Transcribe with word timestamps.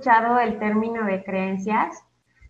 escuchado 0.00 0.38
el 0.38 0.58
término 0.58 1.04
de 1.04 1.22
creencias? 1.22 2.02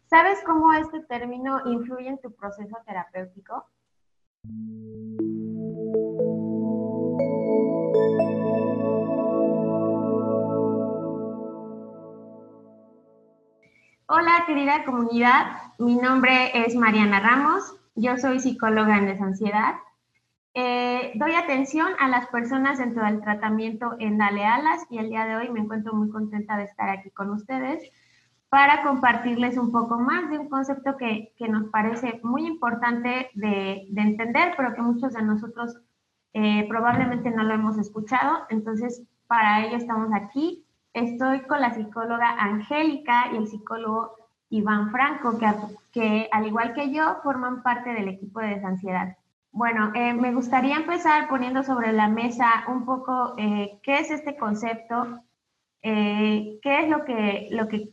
¿Sabes 0.07 0.39
cómo 0.47 0.73
este 0.73 1.01
término 1.01 1.61
influye 1.65 2.07
en 2.07 2.21
tu 2.21 2.33
proceso 2.33 2.77
terapéutico? 2.87 3.67
Hola 14.07 14.45
querida 14.47 14.85
comunidad, 14.85 15.47
mi 15.81 15.97
nombre 15.97 16.53
es 16.55 16.77
Mariana 16.77 17.19
Ramos, 17.19 17.75
yo 17.97 18.17
soy 18.17 18.39
psicóloga 18.39 18.97
en 18.97 19.07
desansiedad. 19.07 19.75
Eh, 20.55 21.13
doy 21.15 21.33
atención 21.35 21.89
a 22.01 22.09
las 22.09 22.27
personas 22.29 22.79
dentro 22.79 23.05
del 23.05 23.21
tratamiento 23.21 23.95
en 23.99 24.19
Dale 24.19 24.45
Alas 24.45 24.85
y 24.91 24.99
el 24.99 25.09
día 25.09 25.27
de 25.27 25.37
hoy 25.37 25.49
me 25.51 25.61
encuentro 25.61 25.95
muy 25.95 26.11
contenta 26.11 26.57
de 26.57 26.65
estar 26.65 26.89
aquí 26.91 27.11
con 27.11 27.31
ustedes 27.31 27.83
para 28.49 28.83
compartirles 28.83 29.57
un 29.57 29.71
poco 29.71 29.99
más 29.99 30.29
de 30.29 30.39
un 30.39 30.49
concepto 30.49 30.97
que, 30.97 31.33
nos 31.49 31.71
parece 31.71 32.21
muy 32.25 32.47
importante 32.47 33.31
de, 33.35 33.87
entender, 33.95 34.55
pero 34.57 34.75
que 34.75 34.83
muchos 34.83 35.13
de 35.13 35.23
nosotros 35.23 35.77
eh, 36.33 36.67
probablemente 36.69 37.31
no 37.31 37.45
lo 37.45 37.55
hemos 37.55 37.79
escuchado. 37.79 38.47
Entonces, 38.49 39.05
para 39.29 39.65
ello 39.65 39.77
estamos 39.77 40.11
aquí 40.13 40.67
Estoy 40.93 41.43
con 41.43 41.61
la 41.61 41.73
psicóloga 41.73 42.31
Angélica 42.31 43.31
y 43.33 43.37
el 43.37 43.47
psicólogo 43.47 44.17
Iván 44.49 44.91
Franco, 44.91 45.39
que, 45.39 45.47
que, 45.93 46.29
al 46.33 46.49
igual 46.49 46.75
que 46.75 46.93
yo 46.93 47.21
forman 47.23 47.63
parte 47.63 47.91
del 47.91 48.09
equipo 48.09 48.41
de 48.41 48.57
desansiedad. 48.57 49.17
Bueno, 49.53 49.93
eh, 49.95 50.15
me 50.15 50.33
gustaría 50.33 50.77
empezar 50.77 51.29
poniendo 51.29 51.63
sobre 51.63 51.93
la 51.93 52.09
mesa 52.09 52.65
un 52.69 52.85
poco 52.85 53.35
eh, 53.37 53.81
qué 53.83 53.99
es 53.99 54.11
este 54.11 54.37
concepto, 54.37 55.23
eh, 55.83 56.59
qué 56.63 56.85
es 56.85 56.89
lo 56.89 57.05
que, 57.05 57.49
lo 57.51 57.69
que 57.69 57.93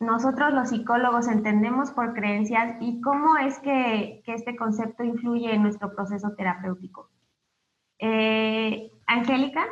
nosotros 0.00 0.52
los 0.54 0.70
psicólogos 0.70 1.28
entendemos 1.28 1.90
por 1.90 2.14
creencias 2.14 2.76
y 2.80 3.00
cómo 3.00 3.36
es 3.36 3.58
que, 3.58 4.22
que 4.24 4.34
este 4.34 4.56
concepto 4.56 5.04
influye 5.04 5.52
en 5.52 5.62
nuestro 5.62 5.94
proceso 5.94 6.34
terapéutico. 6.36 7.10
Angélica. 9.08 9.64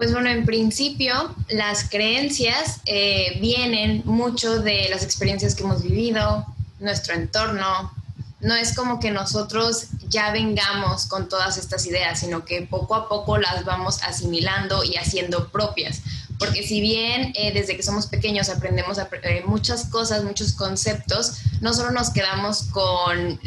Pues 0.00 0.12
bueno, 0.12 0.30
en 0.30 0.46
principio 0.46 1.12
las 1.50 1.90
creencias 1.90 2.80
eh, 2.86 3.38
vienen 3.38 4.00
mucho 4.06 4.62
de 4.62 4.88
las 4.88 5.04
experiencias 5.04 5.54
que 5.54 5.62
hemos 5.62 5.82
vivido, 5.82 6.46
nuestro 6.78 7.14
entorno. 7.14 7.92
No 8.40 8.54
es 8.54 8.74
como 8.74 9.00
que 9.00 9.10
nosotros 9.10 9.86
ya 10.08 10.32
vengamos 10.32 11.06
con 11.06 11.28
todas 11.28 11.58
estas 11.58 11.84
ideas, 11.86 12.20
sino 12.20 12.44
que 12.44 12.62
poco 12.62 12.94
a 12.94 13.08
poco 13.08 13.38
las 13.38 13.64
vamos 13.64 14.02
asimilando 14.02 14.82
y 14.82 14.96
haciendo 14.96 15.48
propias. 15.50 16.00
Porque 16.40 16.62
si 16.62 16.80
bien 16.80 17.32
eh, 17.36 17.52
desde 17.52 17.76
que 17.76 17.82
somos 17.82 18.06
pequeños 18.06 18.48
aprendemos 18.48 18.96
eh, 18.98 19.42
muchas 19.44 19.84
cosas, 19.84 20.24
muchos 20.24 20.54
conceptos, 20.54 21.34
no 21.60 21.74
solo 21.74 21.90
nos 21.90 22.08
quedamos 22.08 22.62
con 22.72 23.38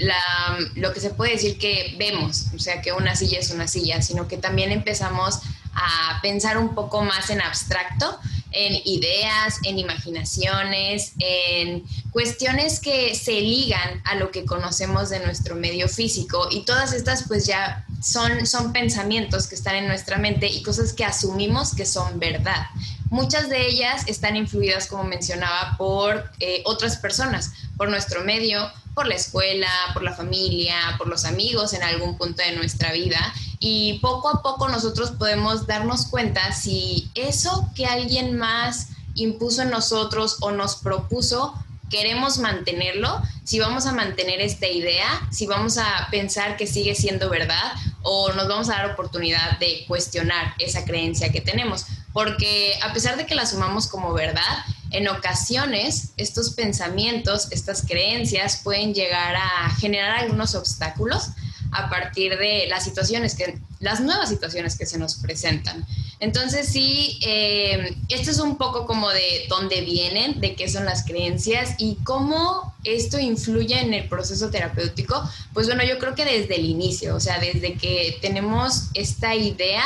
lo 0.75 0.94
que 0.94 1.00
se 1.00 1.09
puede 1.09 1.31
decir 1.31 1.57
que 1.57 1.95
vemos, 1.97 2.45
o 2.55 2.59
sea, 2.59 2.83
que 2.83 2.91
una 2.94 3.16
silla 3.16 3.39
es 3.39 3.50
una 3.50 3.67
silla, 3.67 4.00
sino 4.03 4.28
que 4.28 4.38
también 4.38 4.72
empezamos 4.72 5.39
a 5.73 6.19
pensar 6.22 6.59
un 6.59 6.75
poco 6.75 7.02
más 7.02 7.31
en 7.31 7.41
abstracto, 7.41 8.19
en 8.53 8.81
ideas, 8.85 9.59
en 9.63 9.79
imaginaciones, 9.79 11.13
en 11.19 11.83
cuestiones 12.11 12.79
que 12.79 13.15
se 13.15 13.33
ligan 13.41 14.01
a 14.05 14.15
lo 14.15 14.31
que 14.31 14.45
conocemos 14.45 15.09
de 15.09 15.19
nuestro 15.19 15.55
medio 15.55 15.89
físico 15.89 16.47
y 16.51 16.63
todas 16.65 16.93
estas 16.93 17.27
pues 17.27 17.45
ya 17.45 17.85
son, 18.01 18.45
son 18.45 18.73
pensamientos 18.73 19.47
que 19.47 19.55
están 19.55 19.75
en 19.75 19.87
nuestra 19.87 20.17
mente 20.17 20.47
y 20.47 20.61
cosas 20.61 20.93
que 20.93 21.05
asumimos 21.05 21.73
que 21.75 21.85
son 21.85 22.19
verdad. 22.19 22.67
Muchas 23.09 23.49
de 23.49 23.67
ellas 23.67 24.03
están 24.07 24.35
influidas, 24.35 24.88
como 24.88 25.03
mencionaba, 25.03 25.75
por 25.77 26.31
eh, 26.39 26.63
otras 26.65 26.97
personas, 26.97 27.51
por 27.77 27.89
nuestro 27.89 28.23
medio, 28.23 28.71
por 28.94 29.08
la 29.08 29.16
escuela, 29.16 29.69
por 29.94 30.03
la 30.03 30.13
familia, 30.13 30.75
por 30.97 31.08
los 31.08 31.25
amigos 31.25 31.73
en 31.73 31.84
algún 31.84 32.17
punto 32.17 32.44
de 32.44 32.56
nuestra 32.56 32.91
vida. 32.91 33.34
Y 33.59 34.00
poco 34.00 34.29
a 34.29 34.41
poco 34.41 34.69
nosotros 34.69 35.12
podemos 35.12 35.67
darnos 35.67 36.07
cuenta 36.07 36.51
si 36.51 37.09
eso 37.16 37.69
que 37.75 37.85
alguien 37.85 38.38
más 38.38 38.90
impuso 39.16 39.62
en 39.62 39.69
nosotros 39.69 40.38
o 40.41 40.51
nos 40.51 40.75
propuso, 40.75 41.53
queremos 41.90 42.40
mantenerlo, 42.40 43.22
si 43.44 43.59
vamos 43.59 43.85
a 43.85 43.94
mantener 43.94 44.41
esta 44.41 44.67
idea, 44.67 45.28
si 45.31 45.46
vamos 45.46 45.78
a 45.78 46.07
pensar 46.09 46.57
que 46.57 46.66
sigue 46.66 46.96
siendo 46.96 47.29
verdad 47.29 47.73
o 48.01 48.31
nos 48.34 48.47
vamos 48.47 48.69
a 48.69 48.73
dar 48.73 48.91
oportunidad 48.91 49.59
de 49.59 49.85
cuestionar 49.88 50.56
esa 50.57 50.85
creencia 50.85 51.31
que 51.31 51.41
tenemos. 51.41 51.85
Porque 52.12 52.79
a 52.81 52.94
pesar 52.94 53.17
de 53.17 53.25
que 53.25 53.35
la 53.35 53.46
sumamos 53.46 53.88
como 53.88 54.13
verdad, 54.13 54.66
en 54.93 55.07
ocasiones 55.07 56.13
estos 56.17 56.51
pensamientos, 56.51 57.47
estas 57.51 57.81
creencias 57.81 58.61
pueden 58.63 58.93
llegar 58.93 59.35
a 59.35 59.69
generar 59.79 60.11
algunos 60.11 60.55
obstáculos 60.55 61.29
a 61.71 61.89
partir 61.89 62.37
de 62.37 62.67
las 62.69 62.83
situaciones 62.83 63.35
que, 63.35 63.57
las 63.79 63.99
nuevas 63.99 64.29
situaciones 64.29 64.77
que 64.77 64.85
se 64.85 64.97
nos 64.97 65.15
presentan. 65.15 65.85
Entonces 66.19 66.69
sí, 66.69 67.19
eh, 67.25 67.97
esto 68.07 68.31
es 68.31 68.39
un 68.39 68.57
poco 68.57 68.85
como 68.85 69.09
de 69.09 69.45
dónde 69.49 69.81
vienen, 69.81 70.39
de 70.39 70.55
qué 70.55 70.69
son 70.69 70.85
las 70.85 71.03
creencias 71.03 71.75
y 71.79 71.95
cómo 72.03 72.73
esto 72.83 73.19
influye 73.19 73.79
en 73.79 73.93
el 73.93 74.07
proceso 74.07 74.49
terapéutico. 74.49 75.21
Pues 75.53 75.67
bueno, 75.67 75.83
yo 75.83 75.97
creo 75.97 76.15
que 76.15 76.23
desde 76.23 76.55
el 76.55 76.65
inicio, 76.65 77.15
o 77.15 77.19
sea, 77.19 77.39
desde 77.39 77.73
que 77.73 78.17
tenemos 78.21 78.89
esta 78.93 79.35
idea 79.35 79.83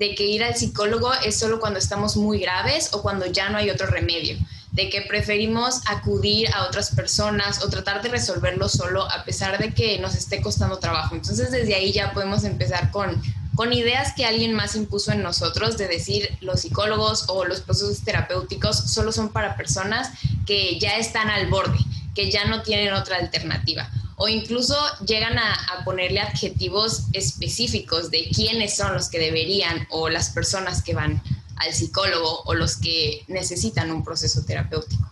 de 0.00 0.14
que 0.14 0.26
ir 0.26 0.42
al 0.42 0.56
psicólogo 0.56 1.12
es 1.26 1.38
solo 1.38 1.60
cuando 1.60 1.78
estamos 1.78 2.16
muy 2.16 2.40
graves 2.40 2.88
o 2.92 3.02
cuando 3.02 3.26
ya 3.26 3.50
no 3.50 3.58
hay 3.58 3.68
otro 3.68 3.86
remedio, 3.86 4.38
de 4.72 4.88
que 4.88 5.02
preferimos 5.02 5.82
acudir 5.86 6.48
a 6.54 6.64
otras 6.64 6.94
personas 6.94 7.62
o 7.62 7.68
tratar 7.68 8.00
de 8.00 8.08
resolverlo 8.08 8.70
solo 8.70 9.04
a 9.10 9.24
pesar 9.24 9.58
de 9.58 9.74
que 9.74 9.98
nos 9.98 10.14
esté 10.14 10.40
costando 10.40 10.78
trabajo. 10.78 11.14
Entonces 11.14 11.50
desde 11.50 11.74
ahí 11.74 11.92
ya 11.92 12.14
podemos 12.14 12.44
empezar 12.44 12.90
con, 12.90 13.20
con 13.54 13.74
ideas 13.74 14.14
que 14.14 14.24
alguien 14.24 14.54
más 14.54 14.74
impuso 14.74 15.12
en 15.12 15.22
nosotros 15.22 15.76
de 15.76 15.86
decir 15.86 16.30
los 16.40 16.62
psicólogos 16.62 17.26
o 17.28 17.44
los 17.44 17.60
procesos 17.60 18.00
terapéuticos 18.02 18.78
solo 18.78 19.12
son 19.12 19.28
para 19.28 19.54
personas 19.54 20.08
que 20.46 20.78
ya 20.80 20.96
están 20.96 21.28
al 21.28 21.48
borde, 21.48 21.78
que 22.14 22.30
ya 22.30 22.46
no 22.46 22.62
tienen 22.62 22.94
otra 22.94 23.18
alternativa 23.18 23.90
o 24.22 24.28
incluso 24.28 24.74
llegan 25.06 25.38
a, 25.38 25.82
ponerle 25.84 26.20
adjetivos 26.20 27.06
específicos 27.14 28.10
de 28.10 28.28
quiénes 28.34 28.76
son 28.76 28.92
los 28.92 29.08
que 29.08 29.18
deberían 29.18 29.86
o 29.88 30.10
las 30.10 30.28
personas 30.28 30.82
que 30.82 30.94
van 30.94 31.22
al 31.56 31.72
psicólogo 31.72 32.42
o 32.44 32.52
los 32.52 32.76
que 32.76 33.22
necesitan 33.28 33.90
un 33.90 34.04
proceso 34.04 34.44
terapéutico. 34.44 35.10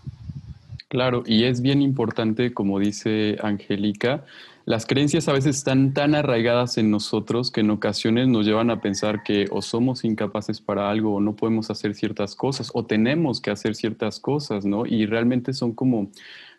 Claro, 0.89 1.23
y 1.27 1.45
es 1.45 1.63
bien 1.63 1.81
importante, 1.81 2.53
como 2.53 2.79
dice 2.79 3.39
Angélica, 3.43 4.27
las 4.67 4.85
creencias 4.85 5.27
a 5.29 5.33
veces 5.33 5.57
están 5.57 5.95
tan 5.95 6.15
arraigadas 6.15 6.77
en 6.77 6.91
nosotros 6.91 7.51
que 7.51 7.61
en 7.61 7.71
ocasiones 7.71 8.29
nos 8.29 8.45
llevan 8.45 8.71
a 8.71 8.83
pensar 8.83 9.23
que 9.23 9.47
o 9.51 9.63
somos 9.63 10.05
incapaces 10.05 10.61
para 10.61 10.91
algo 10.91 11.15
o 11.15 11.21
no 11.21 11.35
podemos 11.35 11.71
hacer 11.71 11.95
ciertas 11.95 12.35
cosas 12.35 12.71
o 12.75 12.85
tenemos 12.85 13.41
que 13.41 13.51
hacer 13.51 13.75
ciertas 13.75 14.21
cosas, 14.21 14.67
¿no? 14.67 14.85
Y 14.85 15.07
realmente 15.07 15.55
son 15.55 15.73
como 15.73 16.11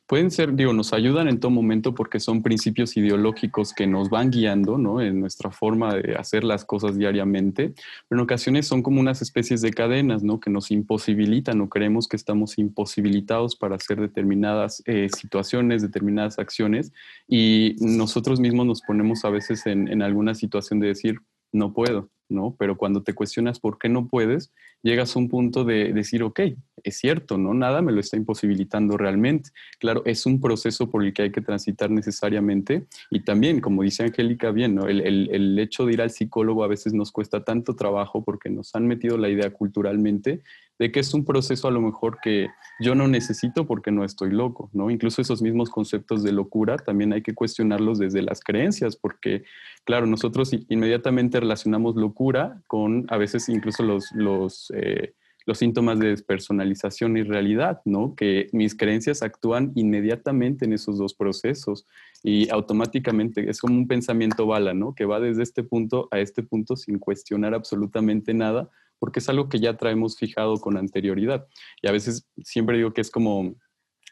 pueden 0.09 0.31
ser, 0.31 0.56
digo, 0.56 0.74
nos 0.74 0.92
ayudan 0.92 1.28
en 1.28 1.40
todo 1.40 1.52
momento 1.52 1.94
porque 1.94 2.20
son 2.20 2.42
principios 2.42 2.97
ideológicos 2.97 3.74
que 3.75 3.86
nos 3.86 4.09
van 4.09 4.31
guiando, 4.31 4.80
¿no? 4.80 5.02
En 5.02 5.20
nuestra 5.20 5.52
forma 5.52 5.94
de 5.94 6.16
hacer 6.16 6.44
las 6.44 6.66
cosas 6.66 6.97
diariamente, 6.97 7.75
pero 8.08 8.19
en 8.19 8.24
ocasiones 8.24 8.66
son 8.66 8.81
como 8.81 9.00
unas 9.00 9.22
especies 9.22 9.62
de 9.62 9.72
cadenas, 9.72 10.24
¿no? 10.24 10.40
Que 10.40 10.50
nos 10.50 10.72
imposibilitan 10.72 11.62
o 11.62 11.69
creemos 11.69 12.08
que 12.08 12.18
estamos 12.18 12.58
imposibilitados 12.58 13.56
para 13.56 13.75
hacer 13.75 14.02
determinadas 14.02 14.81
eh, 14.88 15.09
situaciones, 15.16 15.84
determinadas 15.84 16.40
acciones 16.40 16.92
y 17.28 17.75
nosotros 17.80 18.40
mismos 18.40 18.66
nos 18.66 18.81
ponemos 18.81 19.24
a 19.25 19.30
veces 19.30 19.68
en, 19.68 19.90
en 19.90 20.02
alguna 20.02 20.34
situación 20.34 20.80
de 20.80 20.88
decir, 20.88 21.19
no 21.52 21.72
puedo, 21.72 22.09
¿no? 22.30 22.56
Pero 22.58 22.78
cuando 22.78 23.03
te 23.03 23.14
cuestionas 23.14 23.59
por 23.59 23.78
qué 23.78 23.90
no 23.90 24.08
puedes, 24.08 24.52
llegas 24.81 25.16
a 25.16 25.19
un 25.19 25.29
punto 25.29 25.63
de 25.63 25.94
decir, 25.94 26.23
ok, 26.23 26.41
es 26.84 26.97
cierto, 26.97 27.38
¿no? 27.38 27.53
Nada 27.53 27.81
me 27.81 27.92
lo 27.92 28.00
está 28.00 28.18
imposibilitando 28.18 28.98
realmente. 28.98 29.50
Claro, 29.80 30.04
es 30.06 30.25
un 30.25 30.39
proceso 30.39 30.89
por 30.89 31.04
el 31.04 31.13
que 31.13 31.24
hay 31.24 31.31
que 31.31 31.42
transitar 31.42 31.89
necesariamente 31.89 32.86
y 33.09 33.21
también, 33.21 33.62
como 33.62 33.83
dice 33.83 34.04
Angélica 34.04 34.51
bien, 34.51 34.75
¿no? 34.75 34.88
El, 34.88 35.01
el, 35.01 35.59
hecho 35.59 35.86
de 35.86 35.94
ir 35.94 36.01
al 36.01 36.12
psicólogo 36.12 36.63
a 36.63 36.68
veces 36.68 36.94
nos 36.94 37.12
cuesta 37.12 37.44
tanto 37.44 37.75
trabajo 37.75 38.24
porque 38.24 38.50
nos 38.50 38.74
han 38.75 38.88
metido 38.88 39.18
la 39.18 39.30
idea 39.30 39.51
culturalmente 39.51 40.42
de 40.77 40.92
que 40.94 41.01
es 41.01 41.13
un 41.13 41.25
proceso 41.25 41.68
a 41.68 41.71
lo 41.71 41.81
mejor 41.81 42.19
que 42.21 42.48
yo 42.80 42.95
no 42.95 43.09
necesito 43.09 43.68
porque 43.68 43.92
no 43.92 44.06
estoy 44.06 44.31
loco, 44.31 44.69
¿no? 44.71 44.89
Incluso 44.89 45.21
esos 45.21 45.42
mismos 45.42 45.69
conceptos 45.69 46.24
de 46.24 46.31
locura 46.31 46.77
también 46.77 47.12
hay 47.12 47.21
que 47.21 47.36
cuestionarlos 47.36 48.00
desde 48.00 48.21
las 48.21 48.39
creencias 48.39 48.95
porque, 48.95 49.44
claro, 49.83 50.06
nosotros 50.06 50.51
inmediatamente 50.69 51.42
relacionamos 51.42 51.98
locura 51.98 52.62
con 52.68 53.06
a 53.09 53.18
veces 53.18 53.50
incluso 53.50 53.83
los... 53.83 54.13
los 54.13 54.69
eh, 54.74 55.13
los 55.45 55.57
síntomas 55.57 55.98
de 56.00 56.10
despersonalización 56.10 57.18
y 57.18 57.24
realidad, 57.24 57.81
¿no? 57.86 58.13
Que 58.16 58.50
mis 58.51 58.75
creencias 58.75 59.24
actúan 59.24 59.71
inmediatamente 59.74 60.66
en 60.66 60.74
esos 60.74 61.00
dos 61.00 61.16
procesos 61.16 61.88
y 62.24 62.50
automáticamente 62.51 63.50
es 63.50 63.60
como 63.60 63.75
un 63.75 63.88
pensamiento 63.88 64.45
bala, 64.45 64.75
¿no? 64.75 64.94
Que 64.94 65.06
va 65.06 65.19
desde 65.19 65.44
este 65.44 65.63
punto 65.63 66.07
a 66.12 66.19
este 66.19 66.44
punto 66.44 66.75
sin 66.75 67.00
cuestionar 67.00 67.56
absolutamente 67.56 68.33
nada, 68.36 68.69
porque 69.00 69.19
es 69.19 69.30
algo 69.30 69.50
que 69.50 69.60
ya 69.60 69.75
traemos 69.75 70.18
fijado 70.18 70.57
con 70.57 70.77
anterioridad. 70.77 71.48
Y 71.81 71.88
a 71.88 71.94
veces 71.94 72.27
siempre 72.44 72.77
digo 72.77 72.94
que 72.94 73.01
es 73.01 73.10
como 73.10 73.56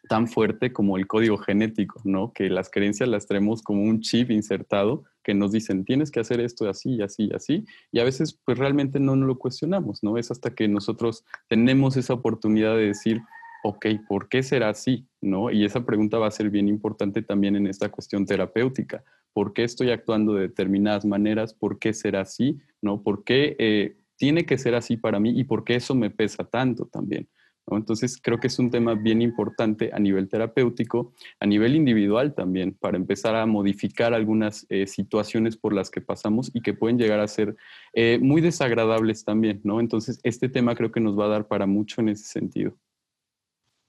tan 0.08 0.28
fuerte 0.28 0.74
como 0.74 0.98
el 0.98 1.08
código 1.08 1.38
genético, 1.38 2.02
¿no? 2.04 2.34
Que 2.34 2.50
las 2.50 2.70
creencias 2.70 3.10
las 3.10 3.28
traemos 3.28 3.62
como 3.62 3.84
un 3.84 4.02
chip 4.02 4.32
insertado 4.32 5.04
que 5.24 5.34
nos 5.34 5.52
dicen, 5.52 5.86
tienes 5.86 6.10
que 6.10 6.20
hacer 6.20 6.40
esto 6.40 6.70
así, 6.70 7.02
así, 7.02 7.30
así, 7.36 7.66
y 7.92 8.00
a 8.00 8.04
veces 8.04 8.40
pues 8.46 8.58
realmente 8.58 9.00
no 9.00 9.16
nos 9.16 9.28
lo 9.28 9.38
cuestionamos, 9.38 10.02
¿no? 10.04 10.18
Es 10.18 10.32
hasta 10.32 10.56
que 10.56 10.68
nosotros 10.68 11.26
tenemos 11.50 11.98
esa 11.98 12.14
oportunidad 12.14 12.76
de 12.76 12.88
decir, 12.88 13.22
ok, 13.64 13.86
¿por 14.08 14.30
qué 14.30 14.44
será 14.44 14.70
así? 14.70 15.08
¿No? 15.22 15.52
Y 15.52 15.66
esa 15.66 15.86
pregunta 15.86 16.18
va 16.18 16.28
a 16.28 16.32
ser 16.32 16.50
bien 16.50 16.68
importante 16.68 17.22
también 17.22 17.56
en 17.56 17.68
esta 17.68 17.90
cuestión 17.90 18.26
terapéutica. 18.26 19.04
¿Por 19.34 19.54
qué 19.54 19.64
estoy 19.64 19.92
actuando 19.92 20.34
de 20.34 20.44
determinadas 20.44 21.06
maneras? 21.06 21.54
¿Por 21.54 21.80
qué 21.80 21.94
será 21.94 22.22
así? 22.22 22.58
¿No? 22.82 23.04
¿Por 23.04 23.24
qué 23.24 23.56
eh, 23.60 23.98
tiene 24.16 24.46
que 24.46 24.58
ser 24.58 24.76
así 24.76 24.98
para 24.98 25.20
mí? 25.20 25.38
¿Y 25.38 25.44
por 25.44 25.64
qué 25.64 25.76
eso 25.76 25.94
me 25.96 26.10
pesa 26.10 26.44
tanto 26.44 26.86
también? 26.86 27.28
Entonces, 27.76 28.20
creo 28.22 28.40
que 28.40 28.48
es 28.48 28.60
un 28.60 28.72
tema 28.72 28.96
bien 28.96 29.22
importante 29.22 29.92
a 29.94 30.00
nivel 30.00 30.30
terapéutico, 30.30 31.14
a 31.40 31.46
nivel 31.46 31.76
individual 31.76 32.34
también, 32.34 32.74
para 32.74 32.96
empezar 32.96 33.36
a 33.36 33.46
modificar 33.46 34.14
algunas 34.14 34.66
eh, 34.70 34.88
situaciones 34.88 35.58
por 35.58 35.74
las 35.74 35.90
que 35.90 36.00
pasamos 36.00 36.50
y 36.54 36.62
que 36.62 36.74
pueden 36.74 36.98
llegar 36.98 37.20
a 37.20 37.28
ser 37.28 37.58
eh, 37.94 38.20
muy 38.22 38.40
desagradables 38.42 39.26
también, 39.26 39.60
¿no? 39.64 39.80
Entonces, 39.82 40.20
este 40.24 40.48
tema 40.48 40.76
creo 40.76 40.92
que 40.92 41.02
nos 41.02 41.20
va 41.20 41.26
a 41.26 41.30
dar 41.30 41.48
para 41.48 41.66
mucho 41.66 42.00
en 42.00 42.10
ese 42.10 42.26
sentido. 42.26 42.74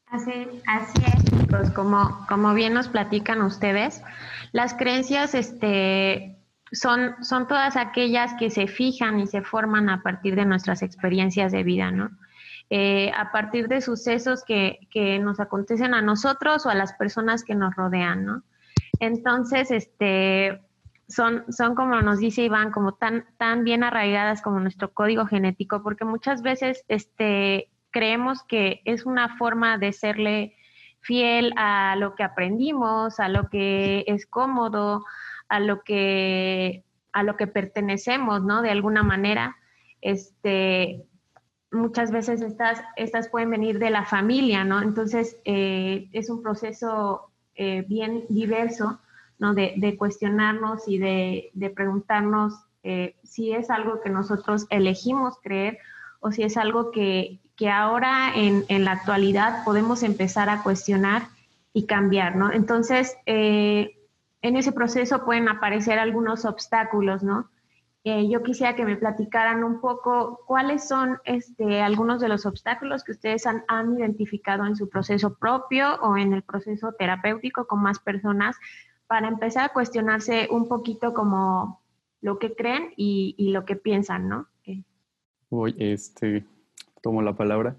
Así, 0.06 0.32
así 0.66 1.02
es, 1.06 1.24
chicos, 1.38 1.70
como, 1.70 2.26
como 2.28 2.54
bien 2.54 2.72
nos 2.72 2.88
platican 2.88 3.42
ustedes, 3.42 4.02
las 4.52 4.72
creencias 4.72 5.34
este, 5.34 6.38
son, 6.72 7.14
son 7.22 7.46
todas 7.46 7.76
aquellas 7.76 8.32
que 8.38 8.48
se 8.48 8.66
fijan 8.68 9.20
y 9.20 9.26
se 9.26 9.42
forman 9.42 9.90
a 9.90 10.02
partir 10.02 10.34
de 10.34 10.46
nuestras 10.46 10.82
experiencias 10.82 11.52
de 11.52 11.62
vida, 11.62 11.90
¿no? 11.90 12.10
Eh, 12.70 13.10
a 13.16 13.32
partir 13.32 13.66
de 13.68 13.80
sucesos 13.80 14.44
que, 14.44 14.80
que, 14.90 15.18
nos 15.18 15.40
acontecen 15.40 15.94
a 15.94 16.02
nosotros 16.02 16.66
o 16.66 16.68
a 16.68 16.74
las 16.74 16.92
personas 16.92 17.42
que 17.42 17.54
nos 17.54 17.74
rodean, 17.74 18.26
¿no? 18.26 18.42
Entonces, 19.00 19.70
este, 19.70 20.60
son, 21.08 21.50
son 21.50 21.74
como 21.74 22.00
nos 22.02 22.18
dice 22.18 22.42
Iván, 22.42 22.70
como 22.70 22.92
tan, 22.92 23.24
tan 23.38 23.64
bien 23.64 23.82
arraigadas 23.82 24.42
como 24.42 24.60
nuestro 24.60 24.92
código 24.92 25.26
genético, 25.26 25.82
porque 25.82 26.04
muchas 26.04 26.42
veces 26.42 26.84
este, 26.88 27.70
creemos 27.90 28.42
que 28.42 28.82
es 28.84 29.06
una 29.06 29.36
forma 29.38 29.78
de 29.78 29.92
serle 29.92 30.54
fiel 31.00 31.54
a 31.56 31.96
lo 31.96 32.14
que 32.14 32.22
aprendimos, 32.22 33.18
a 33.18 33.28
lo 33.28 33.48
que 33.48 34.04
es 34.06 34.26
cómodo, 34.26 35.04
a 35.48 35.60
lo 35.60 35.82
que 35.82 36.84
a 37.12 37.22
lo 37.22 37.36
que 37.36 37.46
pertenecemos, 37.46 38.44
¿no? 38.44 38.60
De 38.60 38.70
alguna 38.70 39.02
manera, 39.02 39.56
este, 40.02 41.06
muchas 41.70 42.10
veces 42.10 42.40
estas, 42.40 42.80
estas 42.96 43.28
pueden 43.28 43.50
venir 43.50 43.78
de 43.78 43.90
la 43.90 44.04
familia, 44.04 44.64
¿no? 44.64 44.80
Entonces, 44.80 45.36
eh, 45.44 46.08
es 46.12 46.30
un 46.30 46.42
proceso 46.42 47.30
eh, 47.54 47.84
bien 47.88 48.24
diverso, 48.28 48.98
¿no? 49.38 49.54
De, 49.54 49.96
cuestionarnos 49.98 50.88
y 50.88 50.98
de, 50.98 51.50
de 51.54 51.70
preguntarnos 51.70 52.54
eh, 52.82 53.16
si 53.22 53.52
es 53.52 53.70
algo 53.70 54.00
que 54.00 54.10
nosotros 54.10 54.66
elegimos 54.70 55.34
creer 55.42 55.78
o 56.20 56.32
si 56.32 56.42
es 56.42 56.56
algo 56.56 56.90
que, 56.90 57.38
que 57.56 57.68
ahora 57.68 58.32
en, 58.34 58.64
en, 58.68 58.84
la 58.84 58.92
actualidad 58.92 59.64
podemos 59.64 60.02
empezar 60.02 60.48
a 60.48 60.62
cuestionar 60.62 61.28
y 61.72 61.86
cambiar, 61.86 62.34
¿no? 62.34 62.50
Entonces, 62.50 63.16
en 63.26 64.56
ese 64.56 64.72
proceso 64.72 65.24
pueden 65.24 65.48
aparecer 65.48 65.98
algunos 65.98 66.44
obstáculos, 66.44 67.22
¿no? 67.22 67.48
Yo 68.04 68.42
quisiera 68.42 68.74
que 68.74 68.84
me 68.84 68.96
platicaran 68.96 69.64
un 69.64 69.80
poco 69.80 70.40
cuáles 70.46 70.88
son 70.88 71.18
este, 71.24 71.82
algunos 71.82 72.20
de 72.20 72.28
los 72.28 72.46
obstáculos 72.46 73.04
que 73.04 73.12
ustedes 73.12 73.46
han, 73.46 73.98
identificado 73.98 74.64
en 74.64 74.76
su 74.76 74.88
proceso 74.88 75.34
propio 75.34 75.96
o 76.00 76.16
en 76.16 76.32
el 76.32 76.42
proceso 76.42 76.92
terapéutico 76.92 77.66
con 77.66 77.82
más 77.82 77.98
personas 77.98 78.56
para 79.06 79.28
empezar 79.28 79.64
a 79.64 79.72
cuestionarse 79.72 80.48
un 80.50 80.68
poquito 80.68 81.12
como 81.12 81.82
lo 82.22 82.38
que 82.38 82.54
creen 82.54 82.94
y, 82.96 83.50
lo 83.52 83.64
que 83.64 83.76
piensan, 83.76 84.28
¿no? 84.28 84.46
Voy, 85.50 85.74
este, 85.78 86.44
tomo 87.02 87.20
la 87.20 87.34
palabra. 87.34 87.76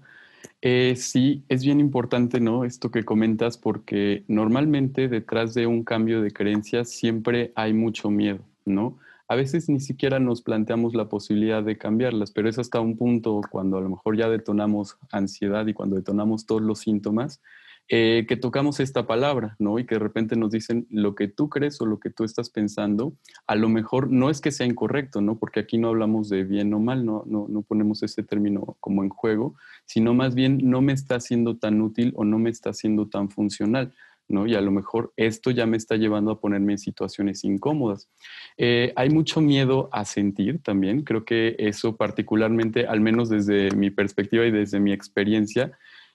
Eh, 0.62 0.94
sí, 0.96 1.44
es 1.48 1.64
bien 1.64 1.80
importante, 1.80 2.40
¿no? 2.40 2.64
Esto 2.64 2.90
que 2.90 3.04
comentas, 3.04 3.56
porque 3.56 4.24
normalmente 4.28 5.08
detrás 5.08 5.54
de 5.54 5.66
un 5.66 5.84
cambio 5.84 6.20
de 6.20 6.30
creencias 6.30 6.90
siempre 6.90 7.52
hay 7.54 7.72
mucho 7.72 8.10
miedo, 8.10 8.40
¿no? 8.64 8.98
A 9.30 9.36
veces 9.36 9.68
ni 9.68 9.78
siquiera 9.78 10.18
nos 10.18 10.42
planteamos 10.42 10.92
la 10.92 11.08
posibilidad 11.08 11.62
de 11.62 11.78
cambiarlas, 11.78 12.32
pero 12.32 12.48
es 12.48 12.58
hasta 12.58 12.80
un 12.80 12.96
punto 12.96 13.40
cuando 13.48 13.78
a 13.78 13.80
lo 13.80 13.88
mejor 13.88 14.16
ya 14.16 14.28
detonamos 14.28 14.98
ansiedad 15.12 15.68
y 15.68 15.72
cuando 15.72 15.94
detonamos 15.94 16.46
todos 16.46 16.62
los 16.62 16.80
síntomas, 16.80 17.40
eh, 17.88 18.26
que 18.28 18.36
tocamos 18.36 18.80
esta 18.80 19.06
palabra, 19.06 19.54
¿no? 19.60 19.78
Y 19.78 19.86
que 19.86 19.94
de 19.94 20.00
repente 20.00 20.34
nos 20.34 20.50
dicen 20.50 20.88
lo 20.90 21.14
que 21.14 21.28
tú 21.28 21.48
crees 21.48 21.80
o 21.80 21.86
lo 21.86 22.00
que 22.00 22.10
tú 22.10 22.24
estás 22.24 22.50
pensando, 22.50 23.14
a 23.46 23.54
lo 23.54 23.68
mejor 23.68 24.10
no 24.10 24.30
es 24.30 24.40
que 24.40 24.50
sea 24.50 24.66
incorrecto, 24.66 25.20
¿no? 25.20 25.38
Porque 25.38 25.60
aquí 25.60 25.78
no 25.78 25.90
hablamos 25.90 26.28
de 26.28 26.42
bien 26.42 26.74
o 26.74 26.80
mal, 26.80 27.06
no, 27.06 27.22
no, 27.24 27.46
no 27.48 27.62
ponemos 27.62 28.02
ese 28.02 28.24
término 28.24 28.76
como 28.80 29.04
en 29.04 29.10
juego, 29.10 29.54
sino 29.86 30.12
más 30.12 30.34
bien 30.34 30.58
no 30.64 30.82
me 30.82 30.92
está 30.92 31.20
siendo 31.20 31.56
tan 31.56 31.80
útil 31.82 32.12
o 32.16 32.24
no 32.24 32.40
me 32.40 32.50
está 32.50 32.72
siendo 32.72 33.08
tan 33.08 33.30
funcional. 33.30 33.92
¿No? 34.30 34.46
Y 34.46 34.54
a 34.54 34.60
lo 34.60 34.70
mejor 34.70 35.12
esto 35.16 35.50
ya 35.50 35.66
me 35.66 35.76
está 35.76 35.96
llevando 35.96 36.30
a 36.30 36.40
ponerme 36.40 36.72
en 36.72 36.78
situaciones 36.78 37.44
incómodas. 37.44 38.08
Eh, 38.56 38.92
hay 38.96 39.10
mucho 39.10 39.40
miedo 39.40 39.88
a 39.92 40.04
sentir 40.04 40.62
también, 40.62 41.02
creo 41.02 41.24
que 41.24 41.56
eso 41.58 41.96
particularmente, 41.96 42.86
al 42.86 43.00
menos 43.00 43.28
desde 43.28 43.70
mi 43.72 43.90
perspectiva 43.90 44.46
y 44.46 44.50
desde 44.50 44.80
mi 44.80 44.92
experiencia, 44.92 45.72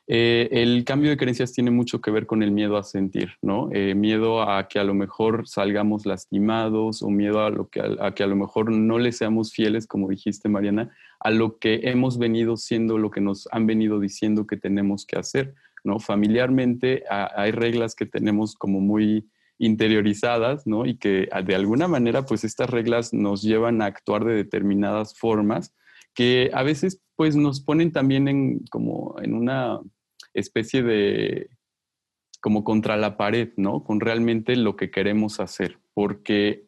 eh, 0.07 0.49
el 0.51 0.83
cambio 0.85 1.09
de 1.09 1.17
creencias 1.17 1.51
tiene 1.51 1.71
mucho 1.71 1.99
que 1.99 2.11
ver 2.11 2.27
con 2.27 2.43
el 2.43 2.51
miedo 2.51 2.77
a 2.77 2.83
sentir, 2.83 3.31
¿no? 3.41 3.69
Eh, 3.71 3.95
miedo 3.95 4.43
a 4.43 4.67
que 4.67 4.77
a 4.77 4.83
lo 4.83 4.93
mejor 4.93 5.47
salgamos 5.47 6.05
lastimados 6.05 7.01
o 7.01 7.09
miedo 7.09 7.43
a, 7.43 7.49
lo 7.49 7.69
que, 7.69 7.81
a, 7.81 8.13
que 8.13 8.21
a 8.21 8.27
lo 8.27 8.35
mejor 8.35 8.71
no 8.71 8.99
le 8.99 9.11
seamos 9.11 9.51
fieles, 9.51 9.87
como 9.87 10.07
dijiste 10.07 10.47
Mariana, 10.47 10.91
a 11.19 11.31
lo 11.31 11.57
que 11.57 11.81
hemos 11.85 12.19
venido 12.19 12.55
siendo, 12.55 12.99
lo 12.99 13.09
que 13.09 13.21
nos 13.21 13.47
han 13.51 13.65
venido 13.65 13.99
diciendo 13.99 14.45
que 14.45 14.57
tenemos 14.57 15.07
que 15.07 15.17
hacer. 15.17 15.55
Familiarmente 15.99 17.03
hay 17.09 17.51
reglas 17.51 17.95
que 17.95 18.05
tenemos 18.05 18.55
como 18.55 18.79
muy 18.79 19.29
interiorizadas. 19.57 20.63
Y 20.85 20.97
que 20.97 21.29
de 21.45 21.55
alguna 21.55 21.87
manera, 21.87 22.25
pues 22.25 22.43
estas 22.43 22.69
reglas 22.69 23.13
nos 23.13 23.41
llevan 23.41 23.81
a 23.81 23.85
actuar 23.85 24.25
de 24.25 24.35
determinadas 24.35 25.17
formas 25.17 25.73
que 26.13 26.49
a 26.53 26.63
veces, 26.63 27.01
pues 27.15 27.35
nos 27.35 27.59
ponen 27.59 27.91
también 27.91 28.27
en 28.27 28.59
como 28.71 29.15
en 29.21 29.33
una 29.33 29.81
especie 30.33 30.81
de 30.81 31.49
como 32.41 32.63
contra 32.63 32.95
la 32.95 33.17
pared, 33.17 33.49
¿no? 33.57 33.83
Con 33.83 33.99
realmente 33.99 34.55
lo 34.55 34.75
que 34.75 34.91
queremos 34.91 35.39
hacer, 35.39 35.79
porque 35.93 36.67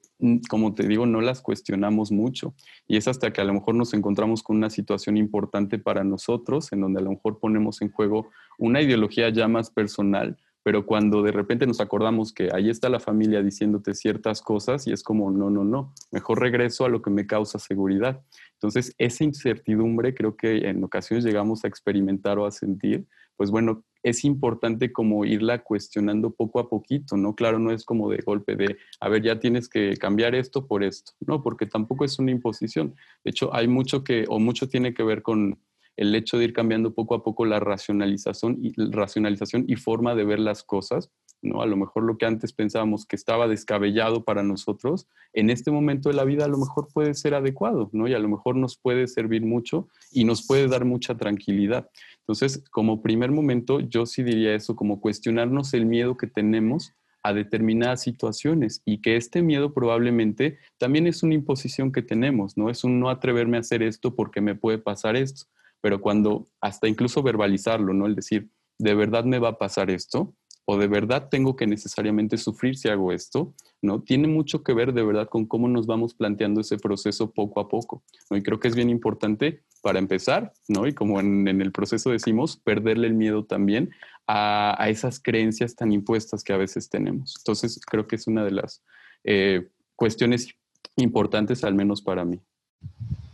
como 0.49 0.73
te 0.73 0.87
digo, 0.87 1.05
no 1.05 1.21
las 1.21 1.41
cuestionamos 1.41 2.11
mucho. 2.11 2.53
Y 2.87 2.97
es 2.97 3.07
hasta 3.07 3.31
que 3.31 3.41
a 3.41 3.43
lo 3.43 3.53
mejor 3.53 3.75
nos 3.75 3.93
encontramos 3.93 4.43
con 4.43 4.57
una 4.57 4.69
situación 4.69 5.17
importante 5.17 5.77
para 5.77 6.03
nosotros, 6.03 6.71
en 6.71 6.81
donde 6.81 6.99
a 6.99 7.03
lo 7.03 7.11
mejor 7.11 7.39
ponemos 7.39 7.81
en 7.81 7.91
juego 7.91 8.29
una 8.57 8.81
ideología 8.81 9.29
ya 9.29 9.47
más 9.47 9.69
personal, 9.69 10.37
pero 10.63 10.85
cuando 10.85 11.21
de 11.21 11.31
repente 11.31 11.65
nos 11.65 11.79
acordamos 11.79 12.33
que 12.33 12.49
ahí 12.53 12.69
está 12.69 12.89
la 12.89 12.99
familia 12.99 13.41
diciéndote 13.41 13.93
ciertas 13.93 14.41
cosas 14.41 14.85
y 14.85 14.91
es 14.91 15.01
como, 15.01 15.31
no, 15.31 15.49
no, 15.49 15.63
no, 15.63 15.93
mejor 16.11 16.41
regreso 16.41 16.83
a 16.83 16.89
lo 16.89 17.01
que 17.01 17.09
me 17.09 17.25
causa 17.25 17.57
seguridad. 17.57 18.21
Entonces, 18.53 18.93
esa 18.97 19.23
incertidumbre 19.23 20.13
creo 20.13 20.35
que 20.35 20.67
en 20.67 20.83
ocasiones 20.83 21.23
llegamos 21.23 21.63
a 21.63 21.69
experimentar 21.69 22.37
o 22.37 22.45
a 22.45 22.51
sentir, 22.51 23.07
pues 23.37 23.49
bueno, 23.49 23.85
es 24.09 24.23
importante 24.23 24.91
como 24.91 25.25
irla 25.25 25.63
cuestionando 25.63 26.31
poco 26.31 26.59
a 26.59 26.69
poquito, 26.69 27.17
¿no? 27.17 27.35
Claro, 27.35 27.59
no 27.59 27.71
es 27.71 27.83
como 27.83 28.09
de 28.09 28.17
golpe 28.17 28.55
de, 28.55 28.77
a 28.99 29.09
ver, 29.09 29.21
ya 29.21 29.39
tienes 29.39 29.67
que 29.67 29.95
cambiar 29.97 30.35
esto 30.35 30.65
por 30.65 30.83
esto, 30.83 31.11
¿no? 31.19 31.43
Porque 31.43 31.65
tampoco 31.65 32.05
es 32.05 32.17
una 32.19 32.31
imposición. 32.31 32.95
De 33.23 33.31
hecho, 33.31 33.53
hay 33.53 33.67
mucho 33.67 34.03
que, 34.03 34.25
o 34.29 34.39
mucho 34.39 34.69
tiene 34.69 34.93
que 34.93 35.03
ver 35.03 35.21
con 35.21 35.59
el 35.97 36.13
hecho 36.15 36.37
de 36.37 36.45
ir 36.45 36.53
cambiando 36.53 36.93
poco 36.93 37.15
a 37.15 37.23
poco 37.23 37.45
la 37.45 37.59
racionalización 37.59 38.59
y, 38.61 38.71
racionalización 38.91 39.65
y 39.67 39.75
forma 39.75 40.15
de 40.15 40.23
ver 40.23 40.39
las 40.39 40.63
cosas, 40.63 41.09
¿no? 41.41 41.61
A 41.61 41.65
lo 41.65 41.77
mejor 41.77 42.03
lo 42.03 42.17
que 42.17 42.25
antes 42.25 42.53
pensábamos 42.53 43.05
que 43.05 43.15
estaba 43.15 43.47
descabellado 43.47 44.23
para 44.23 44.43
nosotros, 44.43 45.07
en 45.33 45.49
este 45.49 45.71
momento 45.71 46.09
de 46.09 46.15
la 46.15 46.23
vida 46.23 46.45
a 46.45 46.49
lo 46.49 46.57
mejor 46.57 46.87
puede 46.93 47.13
ser 47.13 47.33
adecuado, 47.33 47.89
¿no? 47.93 48.07
Y 48.07 48.13
a 48.13 48.19
lo 48.19 48.29
mejor 48.29 48.55
nos 48.55 48.77
puede 48.77 49.07
servir 49.07 49.45
mucho 49.45 49.87
y 50.11 50.23
nos 50.23 50.45
puede 50.45 50.67
dar 50.67 50.85
mucha 50.85 51.15
tranquilidad. 51.15 51.89
Entonces, 52.19 52.63
como 52.71 53.01
primer 53.01 53.31
momento, 53.31 53.79
yo 53.79 54.05
sí 54.05 54.23
diría 54.23 54.55
eso, 54.55 54.75
como 54.75 54.99
cuestionarnos 54.99 55.73
el 55.73 55.85
miedo 55.85 56.17
que 56.17 56.27
tenemos 56.27 56.93
a 57.23 57.33
determinadas 57.33 58.01
situaciones 58.01 58.81
y 58.85 59.01
que 59.01 59.17
este 59.17 59.41
miedo 59.41 59.73
probablemente 59.73 60.59
también 60.77 61.07
es 61.07 61.23
una 61.23 61.33
imposición 61.33 61.91
que 61.91 62.01
tenemos, 62.01 62.57
¿no? 62.57 62.69
Es 62.69 62.83
un 62.83 62.99
no 62.99 63.09
atreverme 63.09 63.57
a 63.57 63.61
hacer 63.61 63.83
esto 63.83 64.15
porque 64.15 64.39
me 64.41 64.55
puede 64.55 64.77
pasar 64.77 65.15
esto, 65.15 65.45
pero 65.81 65.99
cuando 65.99 66.47
hasta 66.61 66.87
incluso 66.87 67.23
verbalizarlo, 67.23 67.93
¿no? 67.93 68.05
El 68.05 68.15
decir, 68.15 68.49
¿de 68.79 68.95
verdad 68.95 69.25
me 69.25 69.39
va 69.39 69.49
a 69.49 69.57
pasar 69.57 69.89
esto? 69.89 70.33
¿O 70.69 70.77
de 70.77 70.87
verdad 70.87 71.29
tengo 71.29 71.55
que 71.55 71.65
necesariamente 71.65 72.37
sufrir 72.37 72.77
si 72.77 72.89
hago 72.89 73.13
esto? 73.13 73.53
¿No? 73.81 74.01
Tiene 74.01 74.27
mucho 74.27 74.63
que 74.63 74.73
ver 74.73 74.93
de 74.93 75.01
verdad 75.01 75.29
con 75.29 75.45
cómo 75.45 75.69
nos 75.69 75.87
vamos 75.87 76.13
planteando 76.13 76.59
ese 76.59 76.77
proceso 76.77 77.31
poco 77.31 77.61
a 77.61 77.69
poco, 77.69 78.03
¿no? 78.29 78.35
Y 78.35 78.43
creo 78.43 78.59
que 78.59 78.67
es 78.67 78.75
bien 78.75 78.89
importante 78.89 79.63
para 79.81 79.97
empezar, 79.97 80.51
¿no? 80.67 80.85
Y 80.85 80.93
como 80.93 81.21
en, 81.21 81.47
el 81.47 81.71
proceso 81.71 82.09
decimos, 82.09 82.57
perderle 82.57 83.07
el 83.07 83.13
miedo 83.13 83.45
también 83.45 83.91
a, 84.27 84.75
esas 84.89 85.21
creencias 85.21 85.73
tan 85.73 85.93
impuestas 85.93 86.43
que 86.43 86.51
a 86.51 86.57
veces 86.57 86.89
tenemos. 86.89 87.35
Entonces, 87.37 87.79
creo 87.85 88.05
que 88.05 88.17
es 88.17 88.27
una 88.27 88.43
de 88.43 88.51
las 88.51 88.83
eh, 89.23 89.69
cuestiones 89.95 90.49
importantes, 90.97 91.63
al 91.63 91.75
menos 91.75 92.01
para 92.01 92.25
mí 92.25 92.41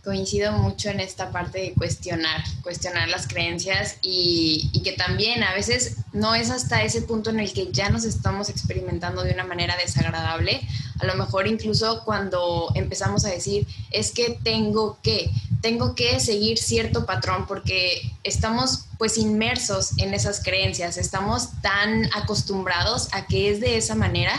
coincido 0.03 0.51
mucho 0.51 0.89
en 0.89 0.99
esta 0.99 1.31
parte 1.31 1.59
de 1.59 1.73
cuestionar, 1.73 2.43
cuestionar 2.61 3.07
las 3.07 3.25
creencias 3.25 3.95
y, 4.01 4.81
que 4.83 4.91
también 4.91 5.43
a 5.43 5.53
veces 5.53 5.95
no 6.11 6.35
es 6.35 6.49
hasta 6.49 6.83
ese 6.83 7.03
punto 7.03 7.29
en 7.29 7.39
el 7.39 7.53
que 7.53 7.71
ya 7.71 7.89
nos 7.89 8.03
estamos 8.03 8.49
experimentando 8.49 9.23
de 9.23 9.31
una 9.31 9.45
manera 9.45 9.77
desagradable. 9.77 10.59
A 10.99 11.05
lo 11.05 11.15
mejor 11.15 11.47
incluso 11.47 12.03
cuando 12.03 12.69
empezamos 12.75 13.23
a 13.23 13.29
decir, 13.29 13.65
es 13.91 14.11
que 14.11 14.37
tengo 14.43 14.97
que, 15.01 15.31
tengo 15.61 15.95
que 15.95 16.19
seguir 16.19 16.57
cierto 16.57 17.05
patrón 17.05 17.45
porque 17.47 18.01
estamos 18.25 18.85
pues 18.97 19.17
inmersos 19.17 19.97
en 19.99 20.13
esas 20.13 20.43
creencias, 20.43 20.97
estamos 20.97 21.49
tan 21.61 22.09
acostumbrados 22.13 23.07
a 23.13 23.25
que 23.25 23.49
es 23.49 23.61
de 23.61 23.77
esa 23.77 23.95
manera 23.95 24.33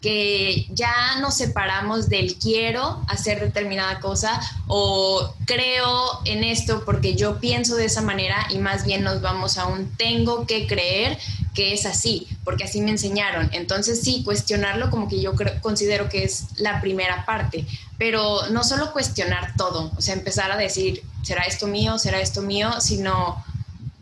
que 0.00 0.66
ya 0.70 1.16
nos 1.20 1.36
separamos 1.36 2.08
del 2.08 2.36
quiero 2.36 3.04
hacer 3.06 3.40
determinada 3.40 4.00
cosa 4.00 4.40
o 4.66 5.34
creo 5.44 6.20
en 6.24 6.42
esto 6.42 6.84
porque 6.86 7.14
yo 7.14 7.38
pienso 7.38 7.76
de 7.76 7.84
esa 7.84 8.00
manera 8.00 8.46
y 8.50 8.58
más 8.58 8.84
bien 8.86 9.02
nos 9.04 9.20
vamos 9.20 9.58
a 9.58 9.66
un 9.66 9.94
tengo 9.96 10.46
que 10.46 10.66
creer 10.66 11.18
que 11.54 11.74
es 11.74 11.84
así, 11.84 12.28
porque 12.44 12.64
así 12.64 12.80
me 12.80 12.90
enseñaron. 12.90 13.50
Entonces 13.52 14.00
sí, 14.00 14.22
cuestionarlo 14.24 14.88
como 14.88 15.08
que 15.08 15.20
yo 15.20 15.32
considero 15.60 16.08
que 16.08 16.24
es 16.24 16.46
la 16.56 16.80
primera 16.80 17.26
parte, 17.26 17.66
pero 17.98 18.48
no 18.50 18.64
solo 18.64 18.92
cuestionar 18.92 19.54
todo, 19.56 19.92
o 19.96 20.00
sea, 20.00 20.14
empezar 20.14 20.50
a 20.50 20.56
decir, 20.56 21.02
¿será 21.22 21.42
esto 21.42 21.66
mío? 21.66 21.98
¿Será 21.98 22.20
esto 22.20 22.40
mío? 22.40 22.80
Sino 22.80 23.44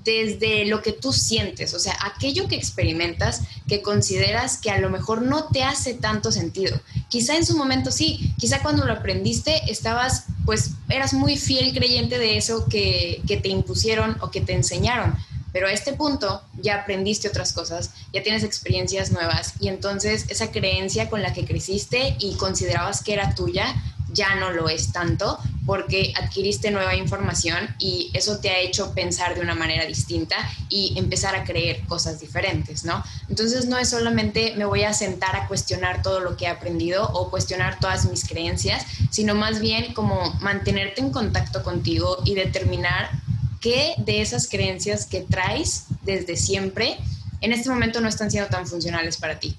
desde 0.09 0.65
lo 0.65 0.81
que 0.81 0.93
tú 0.93 1.13
sientes, 1.13 1.75
o 1.75 1.79
sea, 1.79 1.95
aquello 2.03 2.49
que 2.49 2.57
experimentas 2.57 3.43
que 3.69 3.83
consideras 3.83 4.57
que 4.57 4.71
a 4.71 4.79
lo 4.79 4.89
mejor 4.89 5.21
no 5.21 5.49
te 5.49 5.65
hace 5.65 5.93
tanto 5.93 6.33
sentido. 6.33 6.81
Quizá 7.11 7.37
en 7.37 7.45
su 7.45 7.59
momento 7.59 7.91
sí, 7.91 8.33
quizá 8.39 8.63
cuando 8.63 8.87
lo 8.87 8.95
aprendiste 8.95 9.71
estabas, 9.71 10.25
pues 10.47 10.71
eras 10.89 11.13
muy 11.13 11.37
fiel 11.37 11.75
creyente 11.75 12.19
de 12.19 12.39
eso 12.39 12.67
que, 12.71 13.21
que 13.29 13.37
te 13.37 13.51
impusieron 13.51 14.17
o 14.23 14.31
que 14.31 14.41
te 14.41 14.55
enseñaron, 14.55 15.15
pero 15.53 15.67
a 15.69 15.73
este 15.73 15.93
punto 15.93 16.43
ya 16.57 16.77
aprendiste 16.77 17.29
otras 17.29 17.53
cosas, 17.53 17.91
ya 18.11 18.23
tienes 18.23 18.45
experiencias 18.45 19.13
nuevas 19.13 19.55
y 19.61 19.69
entonces 19.69 20.25
esa 20.31 20.51
creencia 20.51 21.11
con 21.11 21.21
la 21.21 21.35
que 21.35 21.45
creciste 21.45 22.17
y 22.19 22.37
considerabas 22.37 23.03
que 23.03 23.13
era 23.13 23.35
tuya 23.35 23.75
ya 24.13 24.35
no 24.37 24.51
lo 24.51 24.69
es 24.69 24.93
tanto 24.93 25.39
porque 25.67 26.15
adquiriste 26.17 26.71
nueva 26.71 26.95
información 26.95 27.75
y 27.79 28.11
eso 28.15 28.39
te 28.39 28.49
ha 28.49 28.59
hecho 28.59 28.95
pensar 28.95 29.35
de 29.35 29.43
una 29.43 29.55
manera 29.55 29.85
distinta 29.85 30.37
y 30.71 30.95
empezar 30.97 31.35
a 31.35 31.45
creer 31.45 31.85
cosas 31.87 32.21
diferentes, 32.21 32.85
¿no? 32.85 33.05
Entonces 33.29 33.67
no 33.67 33.77
es 33.77 33.91
solamente 33.91 34.55
me 34.57 34.65
voy 34.65 34.85
a 34.85 34.95
sentar 34.95 35.37
a 35.37 35.47
cuestionar 35.47 36.01
todo 36.01 36.21
lo 36.21 36.37
que 36.37 36.47
he 36.47 36.49
aprendido 36.49 37.07
o 37.13 37.31
cuestionar 37.31 37.79
todas 37.81 38.09
mis 38.11 38.27
creencias, 38.27 38.87
sino 39.11 39.35
más 39.35 39.61
bien 39.61 39.93
como 39.93 40.33
mantenerte 40.41 41.03
en 41.03 41.11
contacto 41.11 41.63
contigo 41.63 42.23
y 42.25 42.35
determinar 42.35 43.11
qué 43.61 43.95
de 43.99 44.23
esas 44.23 44.49
creencias 44.49 45.05
que 45.05 45.21
traes 45.21 45.85
desde 46.03 46.37
siempre 46.37 46.99
en 47.41 47.53
este 47.53 47.71
momento 47.71 48.01
no 48.01 48.09
están 48.09 48.31
siendo 48.31 48.49
tan 48.51 48.67
funcionales 48.67 49.17
para 49.17 49.39
ti. 49.39 49.57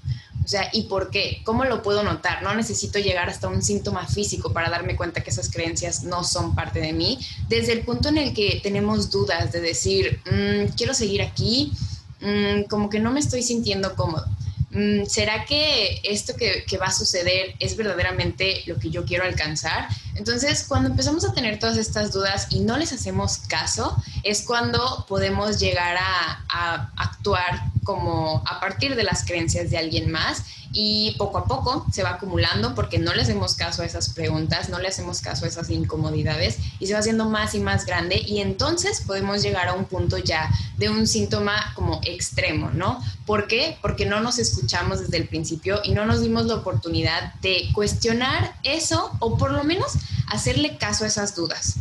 O 0.50 0.56
sea, 0.58 0.68
¿y 0.72 0.82
por 0.82 1.10
qué? 1.10 1.42
¿Cómo 1.44 1.64
lo 1.64 1.80
puedo 1.80 2.02
notar? 2.02 2.42
No 2.42 2.52
necesito 2.56 2.98
llegar 2.98 3.28
hasta 3.28 3.46
un 3.46 3.62
síntoma 3.62 4.08
físico 4.08 4.52
para 4.52 4.68
darme 4.68 4.96
cuenta 4.96 5.22
que 5.22 5.30
esas 5.30 5.48
creencias 5.48 6.02
no 6.02 6.24
son 6.24 6.56
parte 6.56 6.80
de 6.80 6.92
mí. 6.92 7.20
Desde 7.48 7.72
el 7.72 7.82
punto 7.82 8.08
en 8.08 8.18
el 8.18 8.34
que 8.34 8.58
tenemos 8.60 9.12
dudas 9.12 9.52
de 9.52 9.60
decir, 9.60 10.18
mm, 10.24 10.74
quiero 10.76 10.92
seguir 10.92 11.22
aquí, 11.22 11.72
mm, 12.20 12.62
como 12.62 12.90
que 12.90 12.98
no 12.98 13.12
me 13.12 13.20
estoy 13.20 13.44
sintiendo 13.44 13.94
cómodo. 13.94 14.26
Mm, 14.72 15.04
¿Será 15.06 15.44
que 15.44 16.00
esto 16.02 16.34
que, 16.34 16.64
que 16.66 16.78
va 16.78 16.86
a 16.86 16.92
suceder 16.92 17.54
es 17.60 17.76
verdaderamente 17.76 18.64
lo 18.66 18.76
que 18.76 18.90
yo 18.90 19.04
quiero 19.04 19.22
alcanzar? 19.22 19.86
Entonces, 20.16 20.64
cuando 20.68 20.90
empezamos 20.90 21.24
a 21.24 21.32
tener 21.32 21.58
todas 21.58 21.76
estas 21.76 22.12
dudas 22.12 22.48
y 22.50 22.60
no 22.60 22.76
les 22.76 22.92
hacemos 22.92 23.38
caso, 23.48 23.96
es 24.22 24.42
cuando 24.42 25.06
podemos 25.08 25.58
llegar 25.58 25.96
a, 25.96 26.90
actuar 26.96 27.69
como 27.84 28.42
a 28.46 28.60
partir 28.60 28.96
de 28.96 29.04
las 29.04 29.24
creencias 29.24 29.70
de 29.70 29.78
alguien 29.78 30.10
más 30.10 30.44
y 30.72 31.16
poco 31.18 31.38
a 31.38 31.44
poco 31.46 31.84
se 31.92 32.02
va 32.02 32.10
acumulando 32.10 32.74
porque 32.74 32.98
no 32.98 33.12
le 33.12 33.22
hacemos 33.22 33.54
caso 33.54 33.82
a 33.82 33.86
esas 33.86 34.10
preguntas, 34.10 34.68
no 34.68 34.78
le 34.78 34.88
hacemos 34.88 35.20
caso 35.20 35.44
a 35.44 35.48
esas 35.48 35.68
incomodidades 35.70 36.58
y 36.78 36.86
se 36.86 36.92
va 36.92 37.00
haciendo 37.00 37.28
más 37.28 37.54
y 37.54 37.60
más 37.60 37.86
grande 37.86 38.22
y 38.24 38.40
entonces 38.40 39.02
podemos 39.04 39.42
llegar 39.42 39.68
a 39.68 39.72
un 39.72 39.84
punto 39.84 40.18
ya 40.18 40.48
de 40.78 40.88
un 40.88 41.06
síntoma 41.06 41.72
como 41.74 42.00
extremo, 42.04 42.70
¿no? 42.70 43.02
¿Por 43.26 43.48
qué? 43.48 43.78
Porque 43.82 44.06
no 44.06 44.20
nos 44.20 44.38
escuchamos 44.38 45.00
desde 45.00 45.16
el 45.16 45.26
principio 45.26 45.80
y 45.82 45.92
no 45.92 46.06
nos 46.06 46.20
dimos 46.20 46.46
la 46.46 46.56
oportunidad 46.56 47.34
de 47.40 47.68
cuestionar 47.74 48.54
eso 48.62 49.10
o 49.18 49.36
por 49.36 49.50
lo 49.50 49.64
menos 49.64 49.92
hacerle 50.28 50.76
caso 50.76 51.04
a 51.04 51.08
esas 51.08 51.34
dudas. 51.34 51.76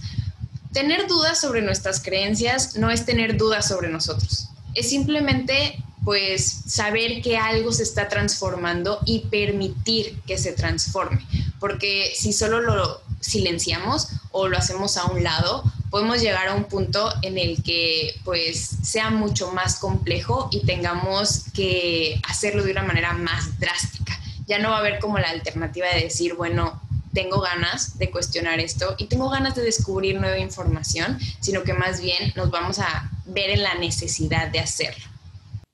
Tener 0.73 1.07
dudas 1.07 1.39
sobre 1.39 1.61
nuestras 1.61 2.01
creencias 2.01 2.75
no 2.75 2.89
es 2.89 3.05
tener 3.05 3.37
dudas 3.37 3.67
sobre 3.67 3.89
nosotros. 3.89 4.49
Es 4.75 4.89
simplemente 4.89 5.83
pues 6.09 6.63
saber 6.65 7.21
que 7.21 7.37
algo 7.37 7.71
se 7.71 7.83
está 7.83 8.09
transformando 8.09 8.99
y 9.05 9.27
permitir 9.29 10.19
que 10.25 10.39
se 10.39 10.53
transforme. 10.53 11.23
Porque 11.59 12.13
si 12.15 12.33
solo 12.33 12.61
lo 12.61 12.99
silenciamos 13.19 14.07
o 14.31 14.47
lo 14.47 14.57
hacemos 14.57 14.97
a 14.97 15.05
un 15.05 15.23
lado, 15.23 15.63
podemos 15.91 16.19
llegar 16.19 16.47
a 16.47 16.55
un 16.55 16.63
punto 16.63 17.13
en 17.21 17.37
el 17.37 17.61
que 17.61 18.15
pues 18.23 18.71
sea 18.81 19.11
mucho 19.11 19.51
más 19.51 19.75
complejo 19.75 20.49
y 20.51 20.65
tengamos 20.65 21.43
que 21.53 22.19
hacerlo 22.27 22.63
de 22.63 22.71
una 22.71 22.81
manera 22.81 23.13
más 23.13 23.59
drástica. 23.59 24.19
Ya 24.47 24.57
no 24.57 24.71
va 24.71 24.77
a 24.77 24.79
haber 24.79 24.97
como 24.97 25.19
la 25.19 25.29
alternativa 25.29 25.89
de 25.93 26.05
decir, 26.05 26.33
bueno, 26.33 26.81
tengo 27.13 27.39
ganas 27.39 27.99
de 27.99 28.09
cuestionar 28.09 28.59
esto 28.59 28.95
y 28.97 29.05
tengo 29.05 29.29
ganas 29.29 29.53
de 29.53 29.61
descubrir 29.61 30.19
nueva 30.19 30.39
información, 30.39 31.19
sino 31.39 31.61
que 31.61 31.73
más 31.73 32.01
bien 32.01 32.33
nos 32.35 32.49
vamos 32.49 32.79
a 32.79 33.11
ver 33.27 33.51
en 33.51 33.61
la 33.61 33.75
necesidad 33.75 34.47
de 34.47 34.59
hacerlo. 34.59 35.08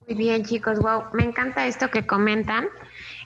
Muy 0.07 0.15
bien, 0.15 0.43
chicos, 0.43 0.79
wow, 0.79 1.05
me 1.13 1.23
encanta 1.23 1.65
esto 1.65 1.89
que 1.89 2.05
comentan. 2.05 2.67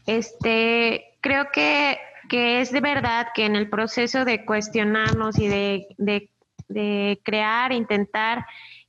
Este, 0.06 1.18
creo 1.20 1.52
que, 1.52 1.98
que 2.30 2.62
es 2.62 2.72
de 2.72 2.80
verdad 2.80 3.28
que 3.36 3.46
en 3.46 3.58
el 3.58 3.70
proceso 3.70 4.24
de 4.24 4.46
cuestionarnos 4.46 5.38
y 5.40 5.50
de, 5.50 5.88
de, 5.98 6.32
de 6.70 7.20
crear, 7.24 7.74
intentar 7.74 8.46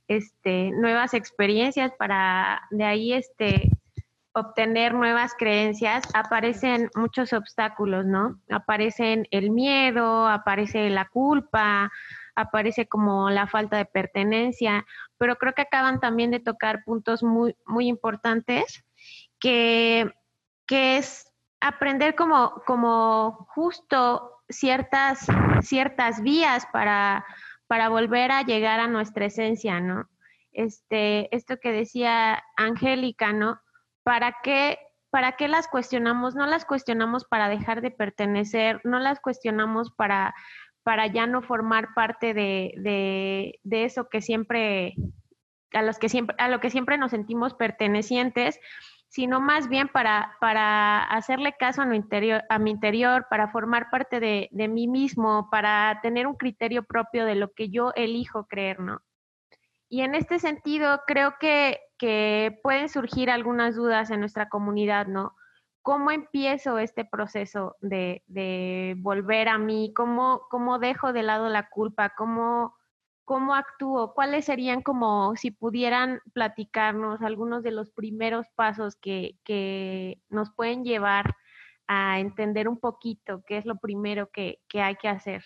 este, 0.07 0.71
nuevas 0.71 1.13
experiencias 1.13 1.91
para 1.97 2.61
de 2.71 2.85
ahí 2.85 3.11
este, 3.11 3.69
obtener 4.33 4.93
nuevas 4.93 5.33
creencias, 5.37 6.07
aparecen 6.13 6.89
muchos 6.95 7.33
obstáculos, 7.33 8.05
¿no? 8.05 8.39
Aparecen 8.49 9.27
el 9.31 9.51
miedo, 9.51 10.27
aparece 10.27 10.89
la 10.89 11.09
culpa, 11.09 11.91
aparece 12.35 12.87
como 12.87 13.29
la 13.29 13.47
falta 13.47 13.77
de 13.77 13.85
pertenencia, 13.85 14.85
pero 15.17 15.35
creo 15.37 15.53
que 15.53 15.63
acaban 15.63 15.99
también 15.99 16.31
de 16.31 16.39
tocar 16.39 16.83
puntos 16.83 17.23
muy, 17.23 17.55
muy 17.65 17.87
importantes, 17.87 18.83
que, 19.39 20.13
que 20.67 20.97
es 20.97 21.31
aprender 21.59 22.15
como, 22.15 22.61
como 22.65 23.47
justo 23.53 24.41
ciertas, 24.49 25.25
ciertas 25.61 26.21
vías 26.21 26.67
para, 26.71 27.25
para 27.67 27.89
volver 27.89 28.31
a 28.31 28.43
llegar 28.43 28.79
a 28.79 28.87
nuestra 28.87 29.25
esencia, 29.25 29.79
¿no? 29.79 30.09
Este, 30.51 31.33
esto 31.35 31.59
que 31.59 31.71
decía 31.71 32.43
Angélica, 32.57 33.31
¿no? 33.31 33.61
¿para 34.03 34.37
qué, 34.43 34.79
¿para 35.09 35.33
qué 35.33 35.47
las 35.47 35.67
cuestionamos? 35.67 36.35
No 36.35 36.45
las 36.45 36.65
cuestionamos 36.65 37.25
para 37.25 37.49
dejar 37.49 37.81
de 37.81 37.91
pertenecer, 37.91 38.81
no 38.83 38.99
las 38.99 39.19
cuestionamos 39.19 39.91
para, 39.91 40.33
para 40.83 41.07
ya 41.07 41.27
no 41.27 41.41
formar 41.41 41.89
parte 41.93 42.33
de, 42.33 42.73
de, 43.63 43.83
eso 43.83 44.09
que 44.09 44.21
siempre, 44.21 44.95
a 45.73 45.81
los 45.81 45.99
que 45.99 46.09
siempre, 46.09 46.35
a 46.39 46.47
lo 46.47 46.59
que 46.59 46.69
siempre 46.69 46.97
nos 46.97 47.11
sentimos 47.11 47.53
pertenecientes, 47.53 48.59
sino 49.09 49.41
más 49.41 49.67
bien 49.67 49.89
para, 49.89 50.35
para 50.39 51.03
hacerle 51.03 51.53
caso 51.59 51.81
a 51.81 51.85
mi 51.85 51.97
interior, 51.97 52.43
a 52.49 52.59
mi 52.59 52.71
interior 52.71 53.27
para 53.29 53.49
formar 53.49 53.89
parte 53.89 54.19
de, 54.19 54.47
de 54.51 54.67
mí 54.67 54.87
mismo, 54.87 55.49
para 55.51 55.99
tener 56.01 56.27
un 56.27 56.35
criterio 56.35 56.83
propio 56.83 57.25
de 57.25 57.35
lo 57.35 57.51
que 57.51 57.69
yo 57.69 57.91
elijo 57.95 58.45
creer, 58.47 58.79
¿no? 58.79 59.01
Y 59.89 60.01
en 60.01 60.15
este 60.15 60.39
sentido, 60.39 61.01
creo 61.05 61.35
que 61.39 61.77
que 62.01 62.59
pueden 62.63 62.89
surgir 62.89 63.29
algunas 63.29 63.75
dudas 63.75 64.09
en 64.09 64.21
nuestra 64.21 64.49
comunidad, 64.49 65.05
¿no? 65.05 65.35
¿Cómo 65.81 66.11
empiezo 66.11 66.77
este 66.77 67.05
proceso 67.05 67.75
de, 67.81 68.95
volver 68.99 69.49
a 69.49 69.57
mí? 69.57 69.93
¿Cómo, 69.95 70.41
¿Cómo, 70.49 70.77
dejo 70.77 71.11
de 71.11 71.23
lado 71.23 71.49
la 71.49 71.69
culpa? 71.69 72.13
¿Cómo, 72.15 72.75
¿Cómo 73.25 73.55
actúo? 73.55 74.13
¿Cuáles 74.13 74.45
serían 74.45 74.83
como, 74.83 75.35
si 75.35 75.49
pudieran 75.49 76.19
platicarnos, 76.33 77.21
algunos 77.21 77.63
de 77.63 77.71
los 77.71 77.89
primeros 77.91 78.47
pasos 78.55 78.95
que, 78.95 79.39
que 79.43 80.21
nos 80.29 80.51
pueden 80.51 80.83
llevar 80.83 81.35
a 81.87 82.19
entender 82.19 82.67
un 82.67 82.79
poquito 82.79 83.43
qué 83.47 83.57
es 83.57 83.65
lo 83.65 83.77
primero 83.77 84.29
que, 84.29 84.59
que 84.67 84.81
hay 84.81 84.95
que 84.97 85.07
hacer? 85.07 85.43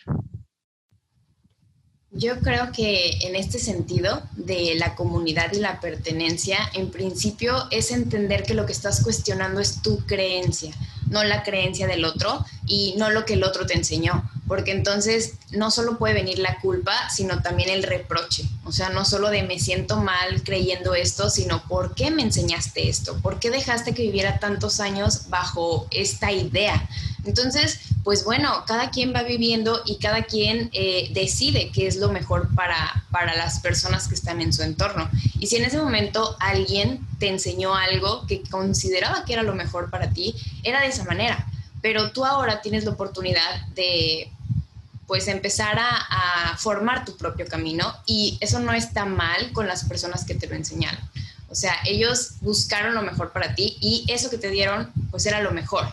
Yo 2.18 2.40
creo 2.40 2.72
que 2.72 3.10
en 3.24 3.36
este 3.36 3.60
sentido 3.60 4.24
de 4.38 4.76
la 4.76 4.96
comunidad 4.96 5.52
y 5.52 5.60
la 5.60 5.82
pertenencia, 5.82 6.58
en 6.74 6.90
principio 6.90 7.66
es 7.72 7.92
entender 7.92 8.44
que 8.44 8.54
lo 8.54 8.66
que 8.66 8.72
estás 8.72 9.04
cuestionando 9.04 9.60
es 9.60 9.82
tu 9.82 9.98
creencia, 10.06 10.74
no 11.10 11.26
la 11.26 11.44
creencia 11.44 11.88
del 11.88 12.06
otro 12.06 12.46
y 12.66 12.96
no 12.98 13.10
lo 13.10 13.26
que 13.26 13.34
el 13.34 13.44
otro 13.44 13.66
te 13.66 13.74
enseñó, 13.74 14.32
porque 14.48 14.72
entonces 14.72 15.34
no 15.52 15.72
solo 15.72 15.98
puede 15.98 16.14
venir 16.14 16.40
la 16.40 16.58
culpa, 16.62 16.94
sino 17.10 17.42
también 17.42 17.70
el 17.70 17.84
reproche, 17.84 18.46
o 18.64 18.72
sea, 18.72 18.88
no 18.88 19.04
solo 19.04 19.30
de 19.30 19.44
me 19.44 19.60
siento 19.60 19.98
mal 19.98 20.42
creyendo 20.44 20.96
esto, 20.96 21.30
sino 21.30 21.68
por 21.68 21.96
qué 21.96 22.12
me 22.12 22.22
enseñaste 22.22 22.88
esto, 22.88 23.20
por 23.22 23.40
qué 23.40 23.52
dejaste 23.52 23.94
que 23.94 24.04
viviera 24.04 24.40
tantos 24.40 24.80
años 24.80 25.28
bajo 25.28 25.86
esta 25.92 26.32
idea. 26.32 26.88
Entonces, 27.26 27.80
pues 28.04 28.24
bueno, 28.24 28.64
cada 28.68 28.92
quien 28.92 29.14
va 29.14 29.24
viviendo 29.24 29.82
y 29.86 29.98
cada 29.98 30.24
quien 30.24 30.70
eh, 30.74 31.10
decide 31.14 31.72
qué 31.74 31.88
es 31.88 31.98
lo 31.98 32.10
mejor 32.10 32.54
para, 32.56 33.06
para 33.12 33.36
las 33.36 33.60
personas 33.60 34.08
que 34.08 34.16
están 34.16 34.42
en 34.42 34.54
su 34.54 34.62
entorno. 34.64 35.10
Y 35.40 35.48
si 35.48 35.58
en 35.58 35.64
ese 35.64 35.78
momento 35.78 36.36
alguien 36.40 37.06
te 37.20 37.28
enseñó 37.28 37.76
algo 37.76 38.26
que 38.28 38.44
consideraba 38.44 39.26
que 39.26 39.34
era 39.34 39.44
lo 39.44 39.56
mejor 39.56 39.90
para 39.90 40.12
ti, 40.12 40.36
era 40.64 40.82
de 40.82 40.88
esa 40.88 41.04
manera. 41.04 41.48
Pero 41.82 42.12
tú 42.12 42.26
ahora 42.26 42.62
tienes 42.62 42.84
la 42.86 42.92
oportunidad 42.92 43.68
de 43.76 44.32
pues 45.08 45.28
empezar 45.28 45.78
a, 45.80 46.56
formar 46.58 47.06
tu 47.06 47.18
propio 47.18 47.46
camino 47.48 47.94
y 48.06 48.38
eso 48.40 48.60
no 48.60 48.72
está 48.72 49.06
mal 49.06 49.52
con 49.52 49.68
las 49.68 49.84
personas 49.84 50.24
que 50.24 50.36
te 50.36 50.48
lo 50.48 50.56
enseñaron. 50.56 51.00
O 51.50 51.54
sea, 51.54 51.76
ellos 51.86 52.36
buscaron 52.42 52.96
lo 52.96 53.02
mejor 53.02 53.34
para 53.34 53.54
ti 53.54 53.78
y 53.82 54.06
eso 54.08 54.30
que 54.30 54.38
te 54.38 54.50
dieron 54.50 54.92
pues 55.12 55.26
era 55.26 55.42
lo 55.42 55.52
mejor. 55.52 55.86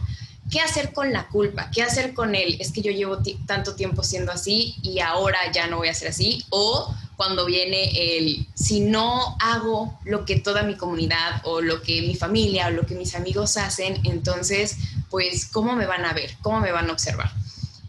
¿Qué 0.53 0.61
hacer 0.61 0.93
con 0.93 1.15
la 1.15 1.29
culpa? 1.29 1.71
¿Qué 1.71 1.83
hacer 1.83 2.13
con 2.13 2.35
él? 2.35 2.59
Es 2.61 2.73
que 2.73 2.83
yo 2.83 2.93
llevo 2.93 3.21
tanto 3.47 3.75
tiempo 3.75 4.03
siendo 4.03 4.33
así 4.33 4.75
y 4.83 5.01
ahora 5.01 5.39
ya 5.51 5.67
no 5.67 5.79
voy 5.79 5.89
a 5.89 5.95
ser 5.95 6.09
así. 6.09 6.45
O 6.51 6.95
cuando 7.17 7.47
viene 7.47 8.19
el, 8.19 8.47
si 8.53 8.81
no 8.81 9.35
hago 9.41 9.99
lo 10.05 10.27
que 10.27 10.41
toda 10.41 10.63
mi 10.63 10.77
comunidad 10.77 11.41
o 11.45 11.63
lo 11.63 11.81
que 11.81 12.03
mi 12.03 12.15
familia 12.17 12.67
o 12.67 12.71
lo 12.71 12.85
que 12.85 12.95
mis 12.95 13.15
amigos 13.15 13.57
hacen, 13.57 13.99
entonces, 14.05 14.77
pues, 15.09 15.47
¿cómo 15.47 15.75
me 15.75 15.87
van 15.87 16.05
a 16.05 16.13
ver? 16.13 16.37
¿Cómo 16.43 16.61
me 16.61 16.71
van 16.71 16.91
a 16.91 16.93
observar? 16.93 17.33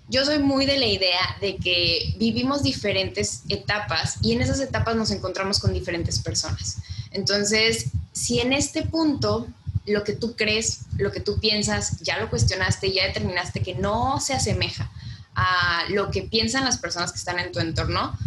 Yo 0.08 0.24
soy 0.24 0.39
muy 0.39 0.65
de 0.65 0.77
la 0.77 0.86
idea 0.86 1.36
de 1.41 1.58
que 1.58 2.15
vivimos 2.17 2.63
diferentes 2.63 3.41
etapas 3.50 4.20
y 4.22 4.32
en 4.32 4.41
esas 4.41 4.62
etapas 4.62 4.96
nos 4.96 5.12
encontramos 5.12 5.60
con 5.60 5.74
diferentes 5.74 6.17
personas. 6.20 6.77
Entonces, 7.12 7.88
si 8.13 8.39
en 8.39 8.53
este 8.53 8.84
punto 8.84 9.48
lo 9.86 10.04
que 10.04 10.13
tú 10.13 10.36
crees, 10.36 10.82
lo 10.98 11.12
que 11.12 11.20
tú 11.20 11.40
piensas, 11.40 12.00
ya 12.02 12.18
lo 12.20 12.30
cuestionaste, 12.30 12.92
ya 12.92 13.08
determinaste 13.08 13.62
que 13.62 13.75
no 13.75 14.20
se 14.20 14.34
asemeja 14.34 14.92
a 15.36 15.84
lo 15.90 16.12
que 16.12 16.24
piensan 16.24 16.63
las 16.63 16.78
personas 16.78 17.12
que 17.12 17.18
están 17.18 17.40
en 17.40 17.52
tu 17.52 17.60
entorno, 17.60 18.18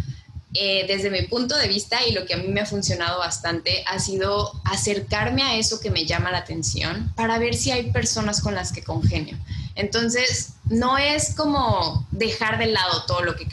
eh, 0.53 0.85
desde 0.87 1.09
mi 1.09 1.21
punto 1.23 1.57
de 1.57 1.67
vista 1.67 2.05
y 2.07 2.13
lo 2.13 2.25
que 2.25 2.33
a 2.33 2.37
mí 2.37 2.47
me 2.47 2.61
ha 2.61 2.65
funcionado 2.65 3.19
bastante 3.19 3.83
ha 3.85 3.99
sido 3.99 4.59
acercarme 4.63 5.43
a 5.43 5.55
eso 5.57 5.79
que 5.79 5.91
me 5.91 6.05
llama 6.05 6.31
la 6.31 6.39
atención 6.39 7.11
para 7.15 7.37
ver 7.37 7.53
si 7.53 7.71
hay 7.71 7.91
personas 7.91 8.41
con 8.41 8.55
las 8.55 8.71
que 8.71 8.81
congenio. 8.81 9.37
Entonces, 9.75 10.53
no 10.65 10.97
es 10.97 11.35
como 11.35 12.07
dejar 12.11 12.57
de 12.57 12.67
lado 12.67 13.03
todo 13.05 13.21
lo 13.21 13.35
que 13.35 13.47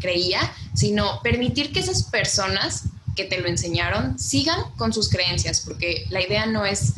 creía, 0.00 0.52
sino 0.74 1.20
permitir 1.22 1.72
que 1.72 1.80
esas 1.80 2.02
personas 2.02 2.84
que 3.14 3.24
te 3.24 3.40
lo 3.40 3.46
enseñaron 3.46 4.18
sigan 4.18 4.58
con 4.76 4.92
sus 4.92 5.10
creencias, 5.10 5.60
porque 5.60 6.06
la 6.10 6.22
idea 6.22 6.46
no 6.46 6.64
es 6.64 6.94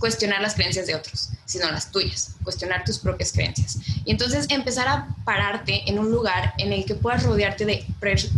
cuestionar 0.00 0.40
las 0.40 0.54
creencias 0.54 0.86
de 0.86 0.96
otros, 0.96 1.28
sino 1.44 1.70
las 1.70 1.92
tuyas, 1.92 2.34
cuestionar 2.42 2.82
tus 2.84 2.98
propias 2.98 3.30
creencias. 3.32 3.76
Y 4.04 4.10
entonces 4.10 4.46
empezar 4.48 4.88
a 4.88 5.14
pararte 5.24 5.88
en 5.88 5.98
un 5.98 6.10
lugar 6.10 6.54
en 6.58 6.72
el 6.72 6.84
que 6.86 6.94
puedas 6.94 7.22
rodearte 7.22 7.66
de 7.66 7.86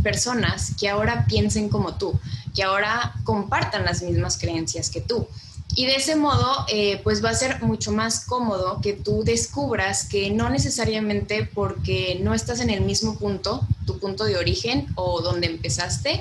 personas 0.03 0.73
que 0.79 0.89
ahora 0.89 1.25
piensen 1.27 1.69
como 1.71 1.95
tú, 1.95 2.21
que 2.55 2.65
ahora 2.65 3.15
compartan 3.25 3.85
las 3.85 4.03
mismas 4.03 4.37
creencias 4.37 4.91
que 4.91 5.01
tú. 5.01 5.27
Y 5.75 5.87
de 5.87 5.97
ese 5.97 6.17
modo, 6.17 6.67
eh, 6.69 7.01
pues 7.03 7.25
va 7.25 7.31
a 7.31 7.35
ser 7.35 7.63
mucho 7.63 7.93
más 7.93 8.27
cómodo 8.27 8.81
que 8.83 8.93
tú 8.93 9.23
descubras 9.25 10.05
que 10.05 10.31
no 10.31 10.51
necesariamente 10.51 11.49
porque 11.55 12.19
no 12.21 12.35
estás 12.35 12.61
en 12.61 12.69
el 12.69 12.83
mismo 12.83 13.17
punto, 13.19 13.67
tu 13.87 13.99
punto 13.99 14.25
de 14.25 14.37
origen 14.37 14.89
o 14.97 15.23
donde 15.23 15.47
empezaste, 15.47 16.21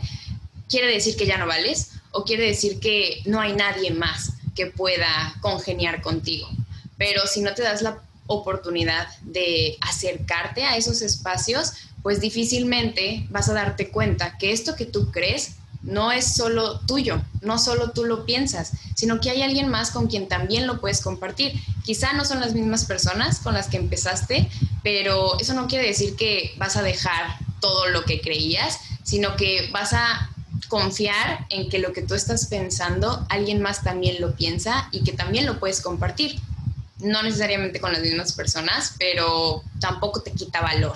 quiere 0.70 0.88
decir 0.88 1.18
que 1.18 1.26
ya 1.26 1.38
no 1.38 1.48
vales 1.48 1.90
o 2.12 2.24
quiere 2.24 2.46
decir 2.46 2.80
que 2.80 3.22
no 3.26 3.42
hay 3.42 3.54
nadie 3.54 3.92
más 3.92 4.32
que 4.56 4.68
pueda 4.68 5.36
congeniar 5.42 6.02
contigo. 6.02 6.48
Pero 6.98 7.26
si 7.28 7.42
no 7.42 7.54
te 7.54 7.64
das 7.64 7.82
la 7.82 8.02
oportunidad 8.28 9.08
de 9.22 9.78
acercarte 9.82 10.64
a 10.64 10.78
esos 10.78 11.02
espacios, 11.02 11.74
pues 12.04 12.22
difícilmente 12.22 13.28
vas 13.30 13.50
a 13.50 13.54
darte 13.54 13.90
cuenta 13.90 14.38
que 14.38 14.52
esto 14.52 14.76
que 14.76 14.86
tú 14.86 15.12
crees 15.12 15.56
no 15.84 16.12
es 16.12 16.36
solo 16.36 16.80
tuyo, 16.82 17.22
no 17.42 17.58
solo 17.58 17.92
tú 17.92 18.06
lo 18.06 18.26
piensas, 18.26 18.72
sino 18.96 19.20
que 19.20 19.32
hay 19.32 19.42
alguien 19.42 19.68
más 19.68 19.92
con 19.92 20.08
quien 20.08 20.28
también 20.28 20.68
lo 20.68 20.80
puedes 20.80 21.02
compartir. 21.02 21.54
Quizá 21.84 22.14
no 22.14 22.24
son 22.24 22.40
las 22.40 22.54
mismas 22.54 22.86
personas 22.86 23.40
con 23.40 23.56
las 23.56 23.68
que 23.68 23.78
empezaste, 23.78 24.50
pero 24.84 25.40
eso 25.40 25.54
no 25.54 25.68
quiere 25.68 25.88
decir 25.88 26.16
que 26.16 26.54
vas 26.58 26.78
a 26.78 26.84
dejar 26.84 27.36
todo 27.60 27.90
lo 27.90 28.06
que 28.06 28.22
creías, 28.22 28.80
sino 29.04 29.36
que 29.36 29.70
vas 29.72 29.94
a 29.94 30.30
confiar 30.68 31.46
en 31.50 31.70
que 31.70 31.80
lo 31.80 31.94
que 31.94 32.02
tú 32.02 32.14
estás 32.14 32.48
pensando, 32.48 33.26
alguien 33.30 33.62
más 33.62 33.84
también 33.84 34.22
lo 34.22 34.36
piensa 34.36 34.88
y 34.92 35.04
que 35.04 35.14
también 35.14 35.46
lo 35.46 35.60
puedes 35.60 35.82
compartir. 35.82 36.40
No 37.00 37.24
necesariamente 37.24 37.80
con 37.80 37.94
las 37.94 38.02
mismas 38.02 38.34
personas, 38.34 38.96
pero 39.00 39.64
tampoco 39.80 40.22
te 40.22 40.32
quita 40.32 40.62
valor. 40.62 40.96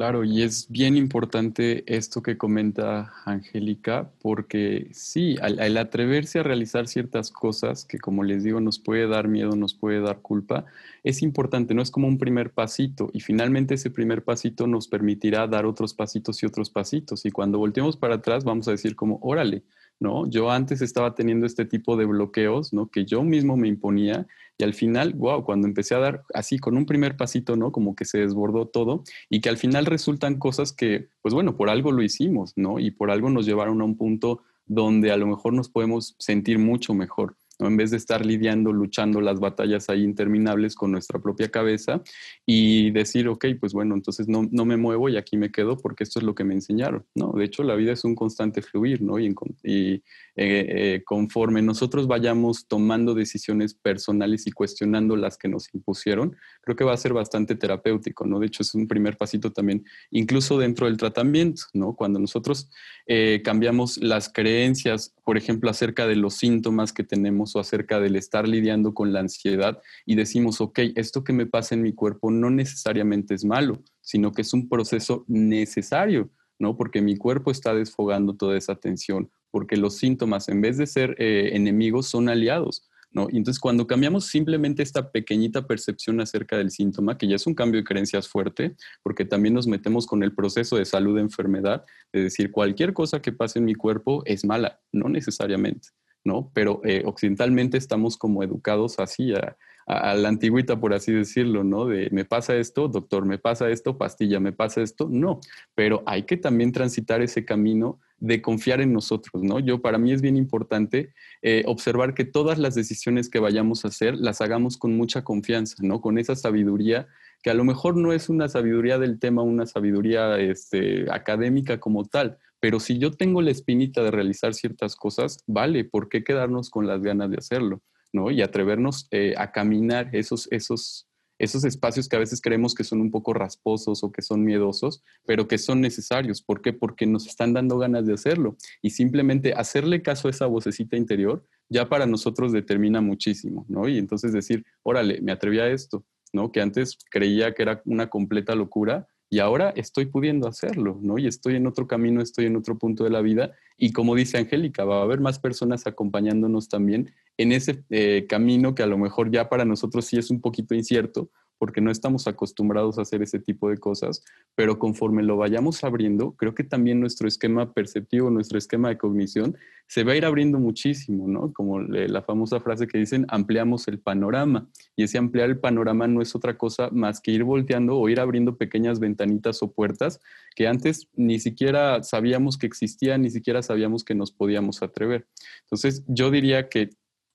Claro, 0.00 0.24
y 0.24 0.42
es 0.42 0.66
bien 0.70 0.96
importante 0.96 1.84
esto 1.86 2.22
que 2.22 2.38
comenta 2.38 3.12
Angélica, 3.26 4.10
porque 4.22 4.88
sí, 4.92 5.36
al, 5.42 5.76
atreverse 5.76 6.38
a 6.38 6.42
realizar 6.42 6.88
ciertas 6.88 7.30
cosas 7.30 7.84
que, 7.84 7.98
como 7.98 8.24
les 8.24 8.42
digo, 8.42 8.62
nos 8.62 8.78
puede 8.78 9.06
dar 9.06 9.28
miedo, 9.28 9.56
nos 9.56 9.74
puede 9.74 10.00
dar 10.00 10.22
culpa, 10.22 10.64
es 11.04 11.20
importante, 11.20 11.74
no 11.74 11.82
es 11.82 11.90
como 11.90 12.08
un 12.08 12.16
primer 12.16 12.50
pasito, 12.50 13.10
y 13.12 13.20
finalmente 13.20 13.74
ese 13.74 13.90
primer 13.90 14.24
pasito 14.24 14.66
nos 14.66 14.88
permitirá 14.88 15.46
dar 15.46 15.66
otros 15.66 15.92
pasitos 15.92 16.42
y 16.42 16.46
otros 16.46 16.70
pasitos, 16.70 17.26
y 17.26 17.30
cuando 17.30 17.58
volteemos 17.58 17.98
para 17.98 18.14
atrás 18.14 18.42
vamos 18.42 18.68
a 18.68 18.70
decir 18.70 18.96
como, 18.96 19.18
órale, 19.20 19.64
¿no? 20.00 20.28
Yo 20.28 20.50
antes 20.50 20.82
estaba 20.82 21.14
teniendo 21.14 21.46
este 21.46 21.64
tipo 21.64 21.96
de 21.96 22.06
bloqueos, 22.06 22.72
¿no? 22.72 22.88
Que 22.88 23.04
yo 23.04 23.22
mismo 23.22 23.56
me 23.56 23.68
imponía 23.68 24.26
y 24.58 24.64
al 24.64 24.74
final, 24.74 25.14
wow, 25.14 25.44
cuando 25.44 25.68
empecé 25.68 25.94
a 25.94 26.00
dar 26.00 26.24
así 26.34 26.58
con 26.58 26.76
un 26.76 26.86
primer 26.86 27.16
pasito, 27.16 27.56
¿no? 27.56 27.70
Como 27.70 27.94
que 27.94 28.04
se 28.04 28.18
desbordó 28.18 28.66
todo 28.66 29.04
y 29.28 29.40
que 29.40 29.48
al 29.48 29.56
final 29.56 29.86
resultan 29.86 30.38
cosas 30.38 30.72
que, 30.72 31.08
pues 31.22 31.32
bueno, 31.32 31.56
por 31.56 31.70
algo 31.70 31.92
lo 31.92 32.02
hicimos, 32.02 32.52
¿no? 32.56 32.78
Y 32.78 32.90
por 32.90 33.10
algo 33.10 33.30
nos 33.30 33.46
llevaron 33.46 33.80
a 33.80 33.84
un 33.84 33.96
punto 33.96 34.42
donde 34.66 35.12
a 35.12 35.16
lo 35.16 35.26
mejor 35.26 35.52
nos 35.52 35.68
podemos 35.68 36.14
sentir 36.18 36.58
mucho 36.58 36.94
mejor. 36.94 37.36
En 37.66 37.76
vez 37.76 37.90
de 37.90 37.96
estar 37.96 38.24
lidiando, 38.24 38.72
luchando 38.72 39.20
las 39.20 39.40
batallas 39.40 39.88
ahí 39.88 40.02
interminables 40.02 40.74
con 40.74 40.92
nuestra 40.92 41.18
propia 41.18 41.50
cabeza 41.50 42.02
y 42.46 42.90
decir, 42.90 43.28
ok, 43.28 43.46
pues 43.58 43.72
bueno, 43.72 43.94
entonces 43.94 44.28
no, 44.28 44.48
no 44.50 44.64
me 44.64 44.76
muevo 44.76 45.08
y 45.08 45.16
aquí 45.16 45.36
me 45.36 45.50
quedo 45.50 45.76
porque 45.76 46.04
esto 46.04 46.18
es 46.18 46.24
lo 46.24 46.34
que 46.34 46.44
me 46.44 46.54
enseñaron, 46.54 47.04
¿no? 47.14 47.32
De 47.32 47.44
hecho, 47.44 47.62
la 47.62 47.74
vida 47.74 47.92
es 47.92 48.04
un 48.04 48.14
constante 48.14 48.62
fluir, 48.62 49.02
¿no? 49.02 49.18
Y, 49.18 49.34
y 49.62 49.94
eh, 49.94 50.02
eh, 50.36 51.02
conforme 51.04 51.62
nosotros 51.62 52.06
vayamos 52.06 52.66
tomando 52.66 53.14
decisiones 53.14 53.74
personales 53.74 54.46
y 54.46 54.52
cuestionando 54.52 55.16
las 55.16 55.36
que 55.36 55.48
nos 55.48 55.72
impusieron, 55.74 56.36
creo 56.60 56.76
que 56.76 56.84
va 56.84 56.92
a 56.92 56.96
ser 56.96 57.12
bastante 57.12 57.54
terapéutico, 57.54 58.26
¿no? 58.26 58.38
De 58.38 58.46
hecho, 58.46 58.62
es 58.62 58.74
un 58.74 58.86
primer 58.86 59.16
pasito 59.16 59.52
también, 59.52 59.84
incluso 60.10 60.58
dentro 60.58 60.86
del 60.86 60.96
tratamiento, 60.96 61.62
¿no? 61.72 61.94
Cuando 61.94 62.18
nosotros 62.18 62.70
eh, 63.06 63.42
cambiamos 63.44 63.98
las 63.98 64.28
creencias, 64.32 65.14
por 65.24 65.36
ejemplo, 65.36 65.70
acerca 65.70 66.06
de 66.06 66.16
los 66.16 66.34
síntomas 66.34 66.92
que 66.92 67.04
tenemos 67.04 67.56
o 67.56 67.60
acerca 67.60 68.00
del 68.00 68.16
estar 68.16 68.46
lidiando 68.46 68.94
con 68.94 69.12
la 69.12 69.20
ansiedad 69.20 69.80
y 70.06 70.14
decimos, 70.14 70.60
ok, 70.60 70.80
esto 70.96 71.24
que 71.24 71.32
me 71.32 71.46
pasa 71.46 71.74
en 71.74 71.82
mi 71.82 71.92
cuerpo 71.92 72.30
no 72.30 72.50
necesariamente 72.50 73.34
es 73.34 73.44
malo, 73.44 73.82
sino 74.00 74.32
que 74.32 74.42
es 74.42 74.52
un 74.52 74.68
proceso 74.68 75.24
necesario, 75.28 76.30
¿no? 76.58 76.76
Porque 76.76 77.00
mi 77.00 77.16
cuerpo 77.16 77.50
está 77.50 77.74
desfogando 77.74 78.34
toda 78.34 78.56
esa 78.56 78.76
tensión 78.76 79.30
porque 79.50 79.76
los 79.76 79.96
síntomas, 79.96 80.48
en 80.48 80.60
vez 80.60 80.76
de 80.76 80.86
ser 80.86 81.16
eh, 81.18 81.50
enemigos, 81.54 82.06
son 82.06 82.28
aliados. 82.28 82.88
¿No? 83.12 83.28
Y 83.30 83.36
entonces 83.36 83.60
cuando 83.60 83.86
cambiamos 83.86 84.26
simplemente 84.26 84.82
esta 84.82 85.10
pequeñita 85.10 85.66
percepción 85.66 86.20
acerca 86.20 86.56
del 86.56 86.70
síntoma, 86.70 87.18
que 87.18 87.26
ya 87.26 87.36
es 87.36 87.46
un 87.46 87.54
cambio 87.54 87.80
de 87.80 87.84
creencias 87.84 88.28
fuerte, 88.28 88.76
porque 89.02 89.24
también 89.24 89.54
nos 89.54 89.66
metemos 89.66 90.06
con 90.06 90.22
el 90.22 90.34
proceso 90.34 90.76
de 90.76 90.84
salud 90.84 91.16
de 91.16 91.22
enfermedad, 91.22 91.84
de 92.12 92.24
decir 92.24 92.50
cualquier 92.50 92.92
cosa 92.92 93.20
que 93.20 93.32
pase 93.32 93.58
en 93.58 93.64
mi 93.64 93.74
cuerpo 93.74 94.22
es 94.26 94.44
mala, 94.44 94.80
no 94.92 95.08
necesariamente, 95.08 95.88
¿no? 96.24 96.50
Pero 96.54 96.80
eh, 96.84 97.02
occidentalmente 97.04 97.78
estamos 97.78 98.16
como 98.16 98.42
educados 98.42 98.98
así 99.00 99.34
a, 99.34 99.56
a, 99.86 100.14
la 100.14 100.28
antigüita, 100.28 100.78
por 100.78 100.94
así 100.94 101.12
decirlo, 101.12 101.64
¿no? 101.64 101.86
De 101.86 102.08
me 102.12 102.24
pasa 102.24 102.56
esto, 102.56 102.88
doctor, 102.88 103.24
me 103.24 103.38
pasa 103.38 103.70
esto, 103.70 103.98
pastilla, 103.98 104.38
me 104.38 104.52
pasa 104.52 104.82
esto, 104.82 105.08
no, 105.10 105.40
pero 105.74 106.02
hay 106.06 106.24
que 106.24 106.36
también 106.36 106.72
transitar 106.72 107.22
ese 107.22 107.44
camino 107.44 108.00
de 108.20 108.42
confiar 108.42 108.80
en 108.80 108.92
nosotros, 108.92 109.42
¿no? 109.42 109.58
Yo, 109.58 109.80
para 109.80 109.98
mí 109.98 110.12
es 110.12 110.22
bien 110.22 110.36
importante 110.36 111.12
eh, 111.42 111.64
observar 111.66 112.14
que 112.14 112.24
todas 112.24 112.58
las 112.58 112.74
decisiones 112.74 113.28
que 113.28 113.40
vayamos 113.40 113.84
a 113.84 113.88
hacer 113.88 114.14
las 114.14 114.40
hagamos 114.40 114.76
con 114.76 114.96
mucha 114.96 115.24
confianza, 115.24 115.76
¿no? 115.80 116.00
Con 116.00 116.18
esa 116.18 116.36
sabiduría 116.36 117.08
que 117.42 117.50
a 117.50 117.54
lo 117.54 117.64
mejor 117.64 117.96
no 117.96 118.12
es 118.12 118.28
una 118.28 118.48
sabiduría 118.48 118.98
del 118.98 119.18
tema, 119.18 119.42
una 119.42 119.66
sabiduría 119.66 120.38
este, 120.38 121.10
académica 121.10 121.80
como 121.80 122.04
tal, 122.04 122.38
pero 122.60 122.78
si 122.78 122.98
yo 122.98 123.10
tengo 123.10 123.40
la 123.40 123.50
espinita 123.50 124.02
de 124.02 124.10
realizar 124.10 124.52
ciertas 124.52 124.94
cosas, 124.94 125.42
vale, 125.46 125.84
¿por 125.84 126.10
qué 126.10 126.22
quedarnos 126.22 126.68
con 126.68 126.86
las 126.86 127.00
ganas 127.02 127.30
de 127.30 127.38
hacerlo? 127.38 127.80
¿no? 128.12 128.30
Y 128.30 128.42
atrevernos 128.42 129.08
eh, 129.10 129.34
a 129.38 129.52
caminar 129.52 130.10
esos, 130.12 130.48
esos, 130.50 131.08
esos 131.40 131.64
espacios 131.64 132.06
que 132.06 132.16
a 132.16 132.18
veces 132.18 132.42
creemos 132.42 132.74
que 132.74 132.84
son 132.84 133.00
un 133.00 133.10
poco 133.10 133.32
rasposos 133.32 134.04
o 134.04 134.12
que 134.12 134.20
son 134.20 134.44
miedosos, 134.44 135.02
pero 135.24 135.48
que 135.48 135.56
son 135.56 135.80
necesarios. 135.80 136.42
¿Por 136.42 136.60
qué? 136.60 136.74
Porque 136.74 137.06
nos 137.06 137.26
están 137.26 137.54
dando 137.54 137.78
ganas 137.78 138.06
de 138.06 138.12
hacerlo. 138.12 138.56
Y 138.82 138.90
simplemente 138.90 139.54
hacerle 139.54 140.02
caso 140.02 140.28
a 140.28 140.32
esa 140.32 140.46
vocecita 140.46 140.98
interior 140.98 141.42
ya 141.70 141.88
para 141.88 142.04
nosotros 142.04 142.52
determina 142.52 143.00
muchísimo, 143.00 143.64
¿no? 143.68 143.88
Y 143.88 143.96
entonces 143.96 144.34
decir, 144.34 144.66
órale, 144.82 145.22
me 145.22 145.32
atreví 145.32 145.60
a 145.60 145.70
esto, 145.70 146.04
¿no? 146.34 146.52
Que 146.52 146.60
antes 146.60 146.98
creía 147.10 147.54
que 147.54 147.62
era 147.62 147.80
una 147.86 148.10
completa 148.10 148.54
locura 148.54 149.08
y 149.32 149.38
ahora 149.38 149.70
estoy 149.76 150.06
pudiendo 150.06 150.48
hacerlo, 150.48 150.98
¿no? 151.00 151.16
Y 151.16 151.28
estoy 151.28 151.54
en 151.54 151.68
otro 151.68 151.86
camino, 151.86 152.20
estoy 152.20 152.46
en 152.46 152.56
otro 152.56 152.76
punto 152.76 153.04
de 153.04 153.10
la 153.10 153.20
vida 153.20 153.52
y 153.78 153.92
como 153.92 154.16
dice 154.16 154.38
Angélica, 154.38 154.84
va 154.84 154.98
a 154.98 155.02
haber 155.02 155.20
más 155.20 155.38
personas 155.38 155.86
acompañándonos 155.86 156.68
también 156.68 157.12
en 157.36 157.52
ese 157.52 157.84
eh, 157.90 158.26
camino 158.28 158.74
que 158.74 158.82
a 158.82 158.86
lo 158.86 158.98
mejor 158.98 159.30
ya 159.30 159.48
para 159.48 159.64
nosotros 159.64 160.04
sí 160.04 160.18
es 160.18 160.30
un 160.30 160.40
poquito 160.40 160.74
incierto, 160.74 161.30
porque 161.60 161.82
no 161.82 161.90
estamos 161.90 162.26
acostumbrados 162.26 162.98
a 162.98 163.02
hacer 163.02 163.20
ese 163.20 163.38
tipo 163.38 163.68
de 163.68 163.76
cosas, 163.76 164.24
pero 164.54 164.78
conforme 164.78 165.22
lo 165.22 165.36
vayamos 165.36 165.84
abriendo, 165.84 166.32
creo 166.32 166.54
que 166.54 166.64
también 166.64 167.00
nuestro 167.00 167.28
esquema 167.28 167.74
perceptivo, 167.74 168.30
nuestro 168.30 168.56
esquema 168.56 168.88
de 168.88 168.96
cognición, 168.96 169.58
se 169.86 170.02
va 170.02 170.12
a 170.12 170.16
ir 170.16 170.24
abriendo 170.24 170.58
muchísimo, 170.58 171.28
¿no? 171.28 171.52
Como 171.52 171.80
la 171.80 172.22
famosa 172.22 172.60
frase 172.60 172.86
que 172.86 172.96
dicen, 172.96 173.26
ampliamos 173.28 173.88
el 173.88 173.98
panorama. 173.98 174.70
Y 174.96 175.02
ese 175.02 175.18
ampliar 175.18 175.50
el 175.50 175.58
panorama 175.58 176.06
no 176.06 176.22
es 176.22 176.34
otra 176.34 176.56
cosa 176.56 176.88
más 176.92 177.20
que 177.20 177.32
ir 177.32 177.44
volteando 177.44 177.98
o 177.98 178.08
ir 178.08 178.20
abriendo 178.20 178.56
pequeñas 178.56 178.98
ventanitas 178.98 179.62
o 179.62 179.70
puertas 179.70 180.18
que 180.56 180.66
antes 180.66 181.08
ni 181.14 181.40
siquiera 181.40 182.02
sabíamos 182.02 182.56
que 182.56 182.66
existían, 182.66 183.20
ni 183.20 183.28
siquiera 183.28 183.62
sabíamos 183.62 184.02
que 184.02 184.14
nos 184.14 184.32
podíamos 184.32 184.82
atrever. 184.82 185.26
Entonces, 185.64 186.04
yo 186.08 186.30
diría 186.30 186.70
que 186.70 186.88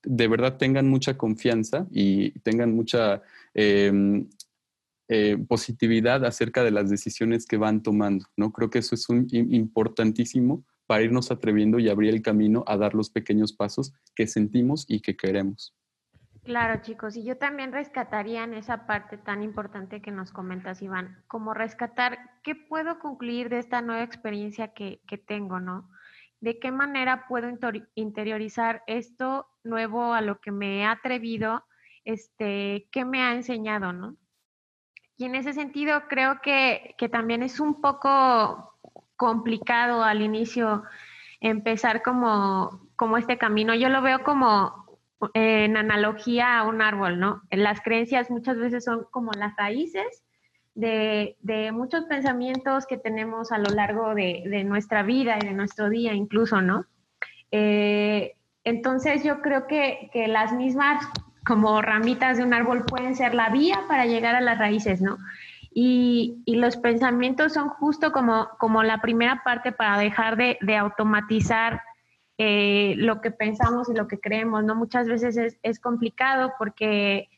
de 0.06 0.28
verdad 0.28 0.58
tengan 0.58 0.88
mucha 0.88 1.18
confianza 1.18 1.88
y 1.92 2.32
tengan 2.40 2.76
mucha 2.76 3.22
em, 3.56 4.30
eh, 5.08 5.38
positividad 5.48 6.26
acerca 6.26 6.64
de 6.64 6.72
las 6.72 6.90
decisiones 6.90 7.46
que 7.46 7.58
van 7.58 7.82
tomando. 7.82 8.26
¿no? 8.38 8.52
Creo 8.52 8.70
que 8.70 8.80
eso 8.80 8.96
es 8.96 9.10
un, 9.10 9.28
importantísimo 9.32 10.64
para 10.86 11.04
irnos 11.04 11.32
atreviendo 11.32 11.80
y 11.80 11.90
abrir 11.90 12.14
el 12.14 12.22
camino 12.22 12.64
a 12.68 12.78
dar 12.78 12.94
los 12.94 13.10
pequeños 13.10 13.54
pasos 13.54 13.94
que 14.16 14.28
sentimos 14.28 14.86
y 14.88 15.02
que 15.02 15.18
queremos. 15.18 15.76
Claro, 16.44 16.80
chicos, 16.84 17.18
y 17.18 17.24
yo 17.24 17.38
también 17.38 17.72
rescataría 17.72 18.44
en 18.44 18.54
esa 18.54 18.86
parte 18.86 19.18
tan 19.18 19.42
importante 19.42 20.00
que 20.00 20.12
nos 20.12 20.32
comentas, 20.32 20.84
Iván, 20.84 21.24
como 21.26 21.56
rescatar 21.56 22.20
qué 22.44 22.54
puedo 22.54 23.00
concluir 23.00 23.50
de 23.50 23.58
esta 23.58 23.82
nueva 23.82 24.04
experiencia 24.04 24.68
que, 24.74 25.02
que 25.08 25.18
tengo, 25.18 25.60
¿no? 25.60 25.90
de 26.46 26.60
qué 26.60 26.72
manera 26.72 27.26
puedo 27.28 27.50
interiorizar 27.96 28.84
esto 28.86 29.48
nuevo 29.64 30.14
a 30.14 30.22
lo 30.22 30.40
que 30.40 30.52
me 30.52 30.80
he 30.80 30.86
atrevido, 30.86 31.66
este, 32.06 32.88
qué 32.92 33.04
me 33.04 33.22
ha 33.22 33.34
enseñado, 33.34 33.92
¿no? 33.92 34.16
Y 35.18 35.26
en 35.26 35.36
ese 35.36 35.54
sentido 35.54 36.04
creo 36.08 36.42
que, 36.42 36.96
también 37.12 37.44
es 37.44 37.60
un 37.60 37.82
poco 37.82 38.78
complicado 39.16 40.04
al 40.04 40.22
inicio 40.22 40.84
empezar 41.40 42.02
como, 42.02 42.90
como 42.96 43.18
este 43.18 43.38
camino. 43.38 43.76
Yo 43.76 43.90
lo 43.90 44.02
veo 44.02 44.24
como 44.24 44.86
en 45.34 45.78
analogía 45.78 46.60
a 46.60 46.64
un 46.64 46.82
árbol, 46.82 47.20
¿no? 47.20 47.42
Las 47.50 47.82
creencias 47.82 48.30
muchas 48.30 48.58
veces 48.58 48.84
son 48.84 49.06
como 49.12 49.32
las 49.32 49.56
raíces 49.56 50.24
de, 50.76 51.72
muchos 51.74 52.06
pensamientos 52.06 52.86
que 52.86 52.98
tenemos 52.98 53.52
a 53.52 53.58
lo 53.58 53.74
largo 53.74 54.14
de, 54.14 54.64
nuestra 54.66 55.04
vida 55.04 55.38
y 55.42 55.46
de 55.46 55.54
nuestro 55.54 55.90
día 55.90 56.14
incluso, 56.14 56.62
¿no? 56.62 56.86
Eh, 57.52 58.36
entonces 58.64 59.24
yo 59.24 59.42
creo 59.42 59.68
que, 59.68 60.10
las 60.28 60.52
mismas 60.52 61.06
como 61.46 61.82
ramitas 61.82 62.38
de 62.38 62.44
un 62.44 62.54
árbol 62.54 62.86
pueden 62.86 63.16
ser 63.16 63.36
la 63.36 63.50
vía 63.50 63.84
para 63.88 64.06
llegar 64.06 64.36
a 64.36 64.42
las 64.42 64.58
raíces, 64.58 65.02
¿no? 65.02 65.18
Y, 65.72 66.42
los 66.48 66.78
pensamientos 66.78 67.54
son 67.54 67.70
justo 67.70 68.12
como, 68.12 68.50
como 68.60 68.82
la 68.84 69.02
primera 69.02 69.44
parte 69.44 69.72
para 69.72 69.98
dejar 69.98 70.38
de, 70.38 70.58
automatizar 70.78 71.82
eh, 72.38 72.96
lo 72.98 73.22
que 73.22 73.32
pensamos 73.32 73.90
y 73.90 73.94
lo 73.94 74.08
que 74.08 74.20
creemos, 74.20 74.64
¿no? 74.64 74.76
Muchas 74.76 75.08
veces 75.08 75.38
es, 75.38 75.60
es 75.64 75.80
complicado 75.80 76.54
porque 76.58 77.30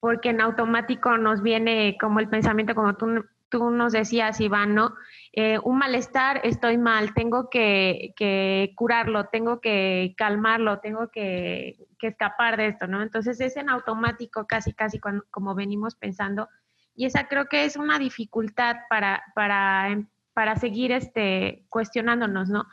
porque 0.00 0.28
en 0.30 0.40
automático 0.40 1.18
nos 1.18 1.42
viene 1.42 1.96
como 2.00 2.20
el 2.20 2.28
pensamiento, 2.28 2.74
como 2.74 2.94
tú, 2.94 3.24
tú 3.48 3.70
nos 3.70 3.92
decías, 3.92 4.40
Iván, 4.40 4.74
¿no? 4.74 4.94
Eh, 5.32 5.58
un 5.62 5.78
malestar, 5.78 6.40
estoy 6.44 6.78
mal, 6.78 7.14
tengo 7.14 7.50
que, 7.50 8.12
que, 8.16 8.72
curarlo, 8.74 9.26
tengo 9.26 9.60
que 9.60 10.14
calmarlo, 10.16 10.80
tengo 10.80 11.10
que, 11.10 11.76
que, 11.98 12.08
escapar 12.08 12.56
de 12.56 12.68
esto, 12.68 12.86
¿no? 12.86 13.02
Entonces 13.02 13.40
es 13.40 13.56
en 13.56 13.68
automático 13.68 14.46
casi, 14.46 14.72
casi 14.72 14.98
como 15.30 15.54
venimos 15.54 15.94
pensando. 15.94 16.48
Y 16.94 17.06
esa 17.06 17.28
creo 17.28 17.46
que 17.46 17.64
es 17.64 17.76
una 17.76 17.98
dificultad 17.98 18.76
para, 18.88 19.22
para, 19.34 20.02
para 20.32 20.56
seguir 20.56 20.92
este, 20.92 21.66
cuestionándonos, 21.68 22.48
¿no? 22.48 22.64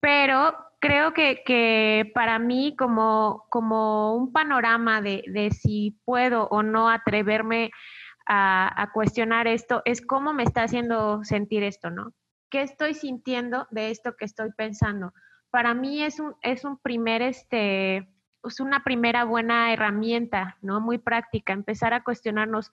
Pero 0.00 0.54
creo 0.80 1.12
que, 1.12 2.10
para 2.14 2.38
mí 2.38 2.76
como, 2.76 3.46
como 3.50 4.14
un 4.14 4.32
panorama 4.32 5.00
de, 5.00 5.50
si 5.50 5.98
puedo 6.04 6.48
o 6.48 6.62
no 6.62 6.88
atreverme 6.88 7.70
a, 8.26 8.90
cuestionar 8.92 9.46
esto 9.46 9.82
es 9.84 10.04
cómo 10.04 10.32
me 10.32 10.42
está 10.42 10.62
haciendo 10.62 11.22
sentir 11.24 11.62
esto, 11.62 11.90
¿no? 11.90 12.12
¿Qué 12.50 12.62
estoy 12.62 12.94
sintiendo 12.94 13.66
de 13.70 13.90
esto 13.90 14.16
que 14.16 14.24
estoy 14.24 14.50
pensando? 14.56 15.12
Para 15.50 15.74
mí 15.74 16.02
es 16.02 16.20
un, 16.20 16.34
es 16.42 16.64
un 16.64 16.78
primer, 16.78 17.22
este, 17.22 18.08
es 18.44 18.60
una 18.60 18.84
primera 18.84 19.24
buena 19.24 19.72
herramienta, 19.72 20.58
¿no? 20.60 20.80
Muy 20.80 20.98
práctica, 20.98 21.52
empezar 21.52 21.94
a 21.94 22.02
cuestionarnos 22.04 22.72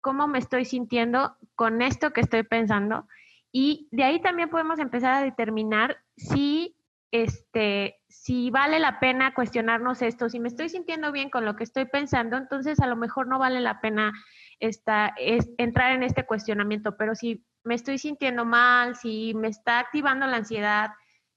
cómo 0.00 0.26
me 0.26 0.38
estoy 0.38 0.64
sintiendo 0.64 1.36
con 1.54 1.82
esto 1.82 2.12
que 2.12 2.20
estoy 2.20 2.42
pensando. 2.42 3.06
Y 3.52 3.88
de 3.92 4.04
ahí 4.04 4.20
también 4.20 4.50
podemos 4.50 4.78
empezar 4.78 5.14
a 5.14 5.22
determinar 5.22 5.98
si 6.16 6.76
este, 7.14 8.00
si 8.08 8.50
vale 8.50 8.80
la 8.80 8.98
pena 8.98 9.34
cuestionarnos 9.34 10.02
esto, 10.02 10.28
si 10.28 10.40
me 10.40 10.48
estoy 10.48 10.68
sintiendo 10.68 11.12
bien 11.12 11.30
con 11.30 11.44
lo 11.44 11.54
que 11.54 11.62
estoy 11.62 11.84
pensando, 11.84 12.36
entonces 12.36 12.80
a 12.80 12.88
lo 12.88 12.96
mejor 12.96 13.28
no 13.28 13.38
vale 13.38 13.60
la 13.60 13.80
pena 13.80 14.12
esta, 14.58 15.14
es, 15.16 15.48
entrar 15.56 15.92
en 15.92 16.02
este 16.02 16.26
cuestionamiento, 16.26 16.96
pero 16.96 17.14
si 17.14 17.46
me 17.62 17.76
estoy 17.76 17.98
sintiendo 17.98 18.44
mal, 18.44 18.96
si 18.96 19.32
me 19.34 19.46
está 19.46 19.78
activando 19.78 20.26
la 20.26 20.38
ansiedad, 20.38 20.90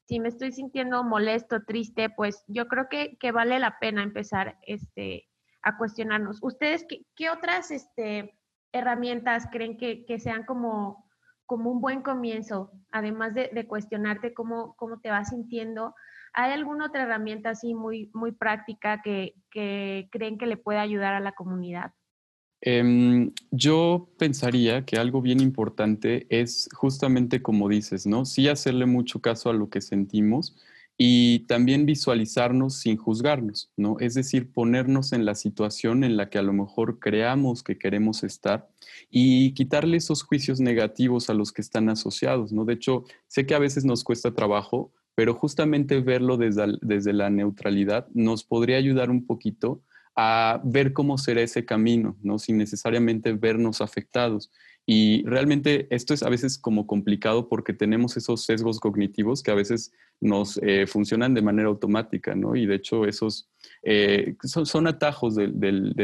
si 0.08 0.20
me 0.20 0.30
estoy 0.30 0.52
sintiendo 0.52 1.04
molesto, 1.04 1.64
triste, 1.64 2.10
pues 2.10 2.44
yo 2.48 2.68
creo 2.68 2.90
que, 2.90 3.16
que 3.20 3.32
vale 3.32 3.60
la 3.60 3.78
pena 3.78 4.02
empezar 4.02 4.58
este, 4.64 5.28
a 5.62 5.78
cuestionarnos. 5.78 6.40
¿Ustedes 6.42 6.88
qué, 6.90 7.02
qué 7.16 7.30
otras 7.30 7.70
este, 7.70 8.36
herramientas 8.72 9.48
creen 9.52 9.78
que, 9.78 10.06
que 10.06 10.18
sean 10.18 10.44
como 10.44 11.07
como 11.48 11.72
un 11.72 11.82
buen 11.82 12.02
comienzo, 12.02 12.72
además 12.92 13.34
de, 13.34 13.66
cuestionarte 13.68 14.34
cómo, 14.34 14.76
cómo, 14.76 15.00
te 15.00 15.10
vas 15.10 15.30
sintiendo. 15.30 15.96
¿Hay 16.34 16.52
alguna 16.52 16.88
otra 16.88 17.04
herramienta 17.04 17.52
así 17.52 17.74
muy, 17.74 18.12
muy 18.14 18.34
práctica 18.34 19.02
que, 19.02 19.34
creen 20.12 20.38
que 20.38 20.46
le 20.46 20.58
puede 20.58 20.78
ayudar 20.78 21.16
a 21.16 21.20
la 21.20 21.32
comunidad? 21.32 21.94
Em, 22.62 23.32
yo 23.52 24.10
pensaría 24.20 24.84
que 24.86 24.98
algo 24.98 25.22
bien 25.22 25.40
importante 25.40 26.28
es 26.30 26.70
justamente 26.74 27.42
como 27.42 27.70
dices, 27.70 28.06
¿no? 28.06 28.26
Sí 28.26 28.48
hacerle 28.50 28.86
mucho 28.86 29.22
caso 29.22 29.50
a 29.50 29.54
lo 29.54 29.70
que 29.70 29.80
sentimos 29.80 30.58
y 30.98 31.40
también 31.42 31.86
visualizarnos 31.86 32.80
sin 32.80 32.98
juzgarnos, 32.98 33.72
¿no? 33.78 33.98
Es 34.00 34.16
decir, 34.16 34.52
ponernos 34.52 35.14
en 35.14 35.26
la 35.26 35.36
situación 35.36 36.04
en 36.04 36.18
la 36.18 36.30
que 36.30 36.40
a 36.40 36.42
lo 36.42 36.54
mejor 36.54 36.98
creamos 37.00 37.62
que 37.62 37.78
queremos 37.78 38.24
estar 38.24 38.68
y 39.12 39.54
quitarle 39.54 39.98
esos 39.98 40.24
juicios 40.24 40.60
negativos 40.60 41.30
a 41.30 41.36
los 41.36 41.52
que 41.52 41.62
están 41.62 41.90
asociados, 41.90 42.52
¿no? 42.52 42.66
De 42.66 42.74
hecho, 42.74 43.04
sé 43.28 43.46
que 43.46 43.54
a 43.54 43.60
veces 43.60 43.86
nos 43.86 44.04
cuesta 44.04 44.34
trabajo, 44.34 44.92
pero 45.14 45.36
justamente 45.36 46.02
verlo 46.02 46.36
desde, 46.36 46.78
desde 46.82 47.14
la 47.14 47.30
neutralidad 47.30 48.08
nos 48.14 48.44
podría 48.44 48.78
ayudar 48.78 49.12
un 49.12 49.26
poquito 49.26 49.84
a 50.16 50.62
ver 50.64 50.94
cómo 50.94 51.20
será 51.20 51.42
ese 51.42 51.64
camino, 51.64 52.18
¿no? 52.24 52.40
Sin 52.40 52.58
necesariamente 52.58 53.34
vernos 53.34 53.82
afectados. 53.82 54.52
Y 54.90 55.24
realmente 55.26 55.86
esto 55.94 56.14
es 56.14 56.24
a 56.24 56.30
veces 56.30 56.58
como 56.58 56.88
complicado 56.88 57.50
porque 57.50 57.74
tenemos 57.74 58.18
esos 58.18 58.46
sesgos 58.46 58.80
cognitivos 58.80 59.44
que 59.44 59.52
a 59.52 59.56
veces 59.56 59.92
nos 60.20 60.60
eh, 60.64 60.88
funcionan 60.88 61.34
de 61.34 61.42
manera 61.42 61.70
automática, 61.70 62.36
¿no? 62.36 62.56
Y 62.56 62.66
de 62.66 62.76
hecho 62.76 63.06
esos 63.06 63.50
eh, 63.84 64.36
son, 64.44 64.88
atajos 64.88 65.36
de, 65.36 65.48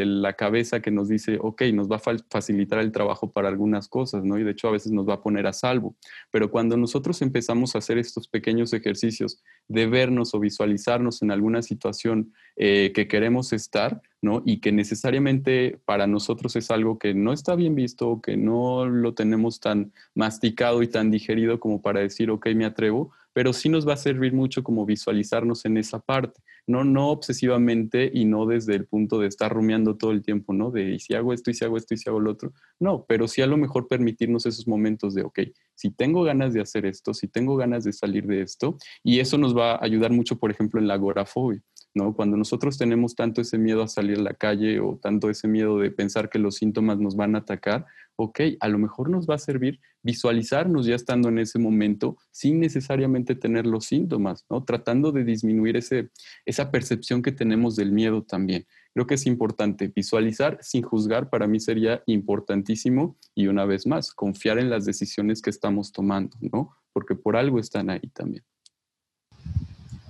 la 0.06 0.34
cabeza 0.34 0.82
que 0.82 0.92
nos 0.92 1.10
dice, 1.10 1.38
ok, 1.42 1.64
nos 1.74 1.90
va 1.90 1.98
a 1.98 2.18
facilitar 2.30 2.80
el 2.80 2.92
trabajo 2.92 3.32
para 3.32 3.50
algunas 3.50 3.88
cosas, 3.88 4.24
¿no? 4.24 4.38
Y 4.38 4.44
de 4.44 4.52
hecho 4.52 4.68
a 4.68 4.72
veces 4.72 4.92
nos 4.92 5.08
va 5.08 5.16
a 5.16 5.22
poner 5.22 5.48
a 5.48 5.54
salvo. 5.54 5.96
Pero 6.32 6.52
cuando 6.52 6.78
nosotros 6.78 7.22
empezamos 7.22 7.76
a 7.76 7.80
hacer 7.80 7.98
estos 7.98 8.28
pequeños 8.28 8.74
ejercicios 8.74 9.42
de 9.68 9.88
vernos 9.88 10.34
o 10.34 10.40
visualizarnos 10.40 11.22
en 11.22 11.32
alguna 11.32 11.62
situación 11.62 12.34
eh, 12.56 12.92
que 12.94 13.08
queremos 13.08 13.54
estar, 13.54 14.02
¿no? 14.22 14.42
Y 14.46 14.62
que 14.62 14.72
necesariamente 14.72 15.80
para 15.86 16.08
nosotros 16.08 16.56
es 16.56 16.72
algo 16.72 16.98
que 17.00 17.14
no 17.14 17.34
está 17.34 17.56
bien 17.56 17.76
visto, 17.76 18.22
que 18.22 18.38
no 18.38 18.86
lo 18.86 19.14
tenemos 19.14 19.60
tan 19.60 19.92
masticado 20.16 20.84
y 20.84 20.88
tan 20.88 21.12
digerido 21.12 21.60
como 21.60 21.82
para 21.82 22.00
decir, 22.00 22.30
ok, 22.30 22.48
me 22.56 22.66
atrevo, 22.66 23.12
pero 23.34 23.52
sí 23.54 23.70
nos 23.70 23.88
va 23.88 23.94
a 23.94 23.98
servir 23.98 24.34
mucho 24.34 24.64
como 24.64 24.86
visualizarnos 24.86 25.66
en 25.66 25.78
esa 25.78 26.00
parte, 26.00 26.42
no, 26.68 26.84
no 26.84 27.10
obsesivamente 27.10 28.10
y 28.14 28.26
no 28.26 28.46
desde 28.46 28.76
el 28.76 28.86
punto 28.86 29.20
de 29.20 29.28
estar 29.28 29.52
rumiando 29.52 29.98
todo 29.98 30.12
el 30.12 30.22
tiempo, 30.22 30.54
¿no? 30.54 30.72
De 30.72 30.92
y 30.92 31.00
si 31.00 31.14
hago 31.14 31.34
esto 31.34 31.52
y 31.52 31.54
si 31.54 31.66
hago 31.66 31.78
esto 31.78 31.94
y 31.94 31.98
si 31.98 32.10
hago 32.10 32.20
lo 32.20 32.32
otro. 32.32 32.54
No, 32.80 33.06
pero 33.08 33.28
sí 33.28 33.42
a 33.42 33.48
lo 33.48 33.58
mejor 33.58 33.88
permitirnos 33.88 34.46
esos 34.46 34.68
momentos 34.68 35.14
de, 35.14 35.24
ok, 35.24 35.40
si 35.76 35.90
tengo 35.90 36.24
ganas 36.24 36.54
de 36.54 36.62
hacer 36.62 36.86
esto, 36.86 37.14
si 37.14 37.28
tengo 37.28 37.58
ganas 37.58 37.84
de 37.84 37.94
salir 37.94 38.26
de 38.28 38.42
esto, 38.42 38.78
y 39.04 39.20
eso 39.20 39.38
nos 39.38 39.58
va 39.58 39.74
a 39.74 39.84
ayudar 39.84 40.12
mucho, 40.12 40.38
por 40.38 40.52
ejemplo, 40.52 40.80
en 40.80 40.88
la 40.88 40.94
agorafobia. 40.94 41.62
¿no? 41.96 42.16
Cuando 42.16 42.38
nosotros 42.38 42.78
tenemos 42.78 43.16
tanto 43.16 43.42
ese 43.42 43.58
miedo 43.58 43.84
a 43.84 43.88
salir 43.88 44.18
a 44.18 44.24
la 44.24 44.34
calle 44.34 44.80
o 44.80 44.98
tanto 45.02 45.30
ese 45.30 45.48
miedo 45.48 45.78
de 45.78 45.92
pensar 45.92 46.30
que 46.30 46.40
los 46.40 46.56
síntomas 46.56 47.00
nos 47.00 47.16
van 47.16 47.36
a 47.36 47.40
atacar, 47.40 47.86
ok, 48.16 48.40
a 48.60 48.68
lo 48.68 48.78
mejor 48.78 49.10
nos 49.10 49.28
va 49.28 49.36
a 49.36 49.40
servir 49.40 49.80
visualizarnos 50.02 50.86
ya 50.86 50.96
estando 50.96 51.30
en 51.30 51.40
ese 51.40 51.60
momento 51.60 52.18
sin 52.32 52.60
necesariamente 52.60 53.36
tener 53.36 53.66
los 53.66 53.86
síntomas, 53.86 54.46
¿no? 54.50 54.64
Tratando 54.64 55.12
de 55.12 55.24
disminuir 55.24 55.78
ese, 55.78 56.10
esa 56.46 56.72
percepción 56.72 57.22
que 57.22 57.32
tenemos 57.32 57.76
del 57.76 57.92
miedo 57.92 58.24
también. 58.24 58.66
Creo 58.94 59.08
que 59.08 59.16
es 59.16 59.26
importante 59.26 59.92
visualizar 59.94 60.60
sin 60.62 60.84
juzgar, 60.84 61.30
para 61.30 61.48
mí 61.48 61.60
sería 61.60 62.04
importantísimo 62.06 63.18
y 63.34 63.48
una 63.48 63.66
vez 63.66 63.88
más, 63.88 64.14
confiar 64.14 64.60
en 64.60 64.70
las 64.70 64.86
decisiones 64.86 65.42
que 65.42 65.50
estamos 65.50 65.92
tomando, 65.92 66.38
¿no? 66.42 66.76
Porque 66.92 67.16
por 67.16 67.36
algo 67.36 67.60
están 67.60 67.90
ahí 67.90 68.08
también. 68.14 68.44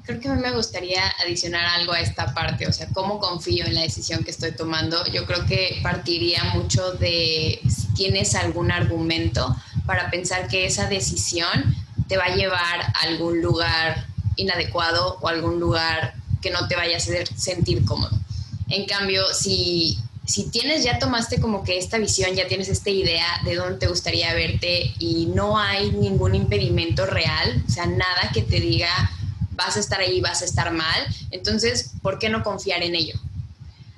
Creo 0.05 0.19
que 0.19 0.27
a 0.27 0.33
mí 0.33 0.41
me 0.41 0.51
gustaría 0.51 1.01
adicionar 1.23 1.65
algo 1.65 1.93
a 1.93 2.01
esta 2.01 2.33
parte, 2.33 2.67
o 2.67 2.73
sea, 2.73 2.87
cómo 2.93 3.19
confío 3.19 3.65
en 3.65 3.73
la 3.73 3.81
decisión 3.81 4.25
que 4.25 4.31
estoy 4.31 4.51
tomando. 4.51 5.05
Yo 5.07 5.25
creo 5.25 5.45
que 5.45 5.79
partiría 5.81 6.43
mucho 6.55 6.91
de 6.93 7.61
si 7.69 7.87
tienes 7.93 8.35
algún 8.35 8.69
argumento 8.69 9.55
para 9.85 10.11
pensar 10.11 10.49
que 10.49 10.65
esa 10.65 10.89
decisión 10.89 11.73
te 12.09 12.17
va 12.17 12.25
a 12.25 12.35
llevar 12.35 12.81
a 12.81 12.91
algún 13.03 13.41
lugar 13.41 14.05
inadecuado 14.35 15.19
o 15.21 15.29
algún 15.29 15.61
lugar 15.61 16.15
que 16.41 16.51
no 16.51 16.67
te 16.67 16.75
vaya 16.75 16.95
a 16.95 16.97
hacer 16.97 17.27
sentir 17.37 17.85
cómodo. 17.85 18.19
En 18.67 18.85
cambio, 18.85 19.23
si, 19.33 19.97
si 20.25 20.49
tienes, 20.49 20.83
ya 20.83 20.99
tomaste 20.99 21.39
como 21.39 21.63
que 21.63 21.77
esta 21.77 21.97
visión, 21.97 22.35
ya 22.35 22.49
tienes 22.49 22.67
esta 22.67 22.89
idea 22.89 23.27
de 23.45 23.55
dónde 23.55 23.79
te 23.79 23.87
gustaría 23.87 24.33
verte 24.33 24.93
y 24.99 25.27
no 25.27 25.57
hay 25.57 25.91
ningún 25.91 26.35
impedimento 26.35 27.05
real, 27.05 27.63
o 27.65 27.71
sea, 27.71 27.85
nada 27.85 28.31
que 28.33 28.41
te 28.41 28.59
diga 28.59 29.11
vas 29.55 29.77
a 29.77 29.79
estar 29.79 29.99
ahí, 29.99 30.21
vas 30.21 30.41
a 30.41 30.45
estar 30.45 30.71
mal, 30.71 31.07
entonces, 31.31 31.91
¿por 32.01 32.19
qué 32.19 32.29
no 32.29 32.43
confiar 32.43 32.83
en 32.83 32.95
ello? 32.95 33.19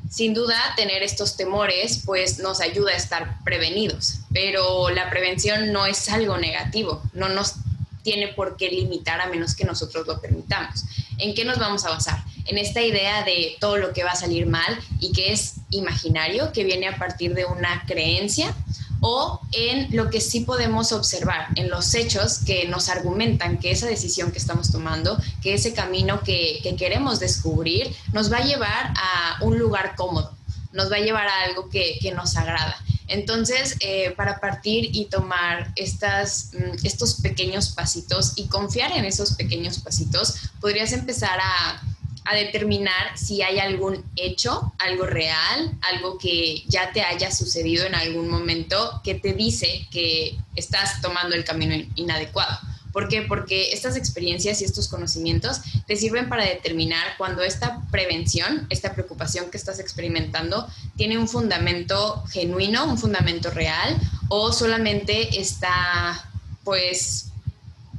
Sin 0.09 0.33
duda, 0.33 0.57
tener 0.75 1.03
estos 1.03 1.35
temores 1.35 2.01
pues 2.05 2.39
nos 2.39 2.61
ayuda 2.61 2.91
a 2.91 2.95
estar 2.95 3.43
prevenidos, 3.43 4.19
pero 4.33 4.89
la 4.89 5.09
prevención 5.09 5.73
no 5.73 5.85
es 5.85 6.07
algo 6.09 6.37
negativo, 6.37 7.01
no 7.13 7.27
nos 7.29 7.55
tiene 8.03 8.27
por 8.29 8.55
qué 8.55 8.69
limitar 8.69 9.19
a 9.19 9.27
menos 9.27 9.55
que 9.55 9.65
nosotros 9.65 10.05
lo 10.05 10.21
permitamos. 10.21 10.85
¿En 11.17 11.33
qué 11.33 11.43
nos 11.43 11.57
vamos 11.57 11.85
a 11.85 11.89
basar? 11.89 12.23
En 12.45 12.59
esta 12.59 12.81
idea 12.81 13.23
de 13.23 13.55
todo 13.59 13.77
lo 13.77 13.93
que 13.93 14.03
va 14.03 14.11
a 14.11 14.15
salir 14.15 14.45
mal 14.45 14.79
y 14.99 15.11
que 15.11 15.33
es 15.33 15.55
imaginario, 15.71 16.51
que 16.53 16.63
viene 16.63 16.87
a 16.87 16.97
partir 16.97 17.33
de 17.33 17.45
una 17.45 17.83
creencia 17.87 18.55
o 19.01 19.39
en 19.51 19.95
lo 19.95 20.09
que 20.09 20.21
sí 20.21 20.41
podemos 20.41 20.91
observar, 20.91 21.47
en 21.55 21.69
los 21.69 21.93
hechos 21.93 22.39
que 22.39 22.67
nos 22.67 22.89
argumentan 22.89 23.57
que 23.57 23.71
esa 23.71 23.87
decisión 23.87 24.31
que 24.31 24.37
estamos 24.37 24.71
tomando, 24.71 25.21
que 25.41 25.53
ese 25.53 25.73
camino 25.73 26.21
que, 26.21 26.61
queremos 26.77 27.19
descubrir, 27.19 27.95
nos 28.13 28.31
va 28.31 28.37
a 28.37 28.45
llevar 28.45 28.93
a 28.97 29.37
un 29.41 29.57
lugar 29.57 29.95
cómodo, 29.95 30.35
nos 30.73 30.91
va 30.91 30.97
a 30.97 30.99
llevar 30.99 31.27
a 31.27 31.43
algo 31.43 31.69
que, 31.69 31.99
nos 32.15 32.35
agrada. 32.35 32.77
Entonces, 33.07 33.75
eh, 33.81 34.11
para 34.17 34.39
partir 34.39 34.89
y 34.91 35.05
tomar 35.05 35.71
estas, 35.75 36.51
mm, 36.53 36.85
estos 36.85 37.21
pequeños 37.21 37.69
pasitos 37.69 38.33
y 38.35 38.47
confiar 38.47 38.91
en 38.93 39.05
esos 39.05 39.33
pequeños 39.33 39.77
pasitos, 39.77 40.35
podrías 40.59 40.91
empezar 40.91 41.39
a 41.39 41.83
a 42.25 42.35
determinar 42.35 43.17
si 43.17 43.43
hay 43.43 43.59
algún 43.59 44.03
hecho, 44.15 44.73
algo 44.79 45.05
real, 45.05 45.77
algo 45.81 46.17
que 46.17 46.63
ya 46.67 46.91
te 46.91 47.01
haya 47.01 47.31
sucedido 47.31 47.85
en 47.85 47.93
algún 47.93 48.29
momento 48.29 48.99
que 49.03 49.13
te 49.13 49.33
dice 49.33 49.87
que 49.91 50.35
estás 50.55 51.01
tomando 51.01 51.35
el 51.35 51.43
camino 51.43 51.75
inadecuado. 51.95 52.57
¿Por 52.91 53.09
qué? 53.09 53.21
Porque 53.21 53.73
estas 53.73 53.95
experiencias 53.95 54.61
y 54.61 54.65
estos 54.65 54.87
conocimientos 54.87 55.61
te 55.85 55.97
sirven 55.97 56.27
para 56.27 56.45
determinar 56.45 57.15
cuando 57.17 57.43
esta 57.43 57.81
prevención, 57.91 58.65
esta 58.69 58.93
preocupación 58.93 59.51
que 59.51 59.57
estás 59.57 59.79
experimentando, 59.79 60.67
tiene 60.95 61.17
un 61.17 61.27
fundamento 61.27 62.23
genuino, 62.31 62.85
un 62.85 62.97
fundamento 62.97 63.51
real, 63.51 63.99
o 64.29 64.51
solamente 64.51 65.39
está, 65.39 66.31
pues, 66.63 67.27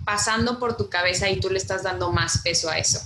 pasando 0.05 0.59
por 0.59 0.77
tu 0.77 0.89
cabeza 0.89 1.29
y 1.31 1.41
tú 1.41 1.51
le 1.51 1.59
estás 1.59 1.83
dando 1.83 2.11
más 2.11 2.39
peso 2.39 2.71
a 2.71 2.79
eso 2.79 3.01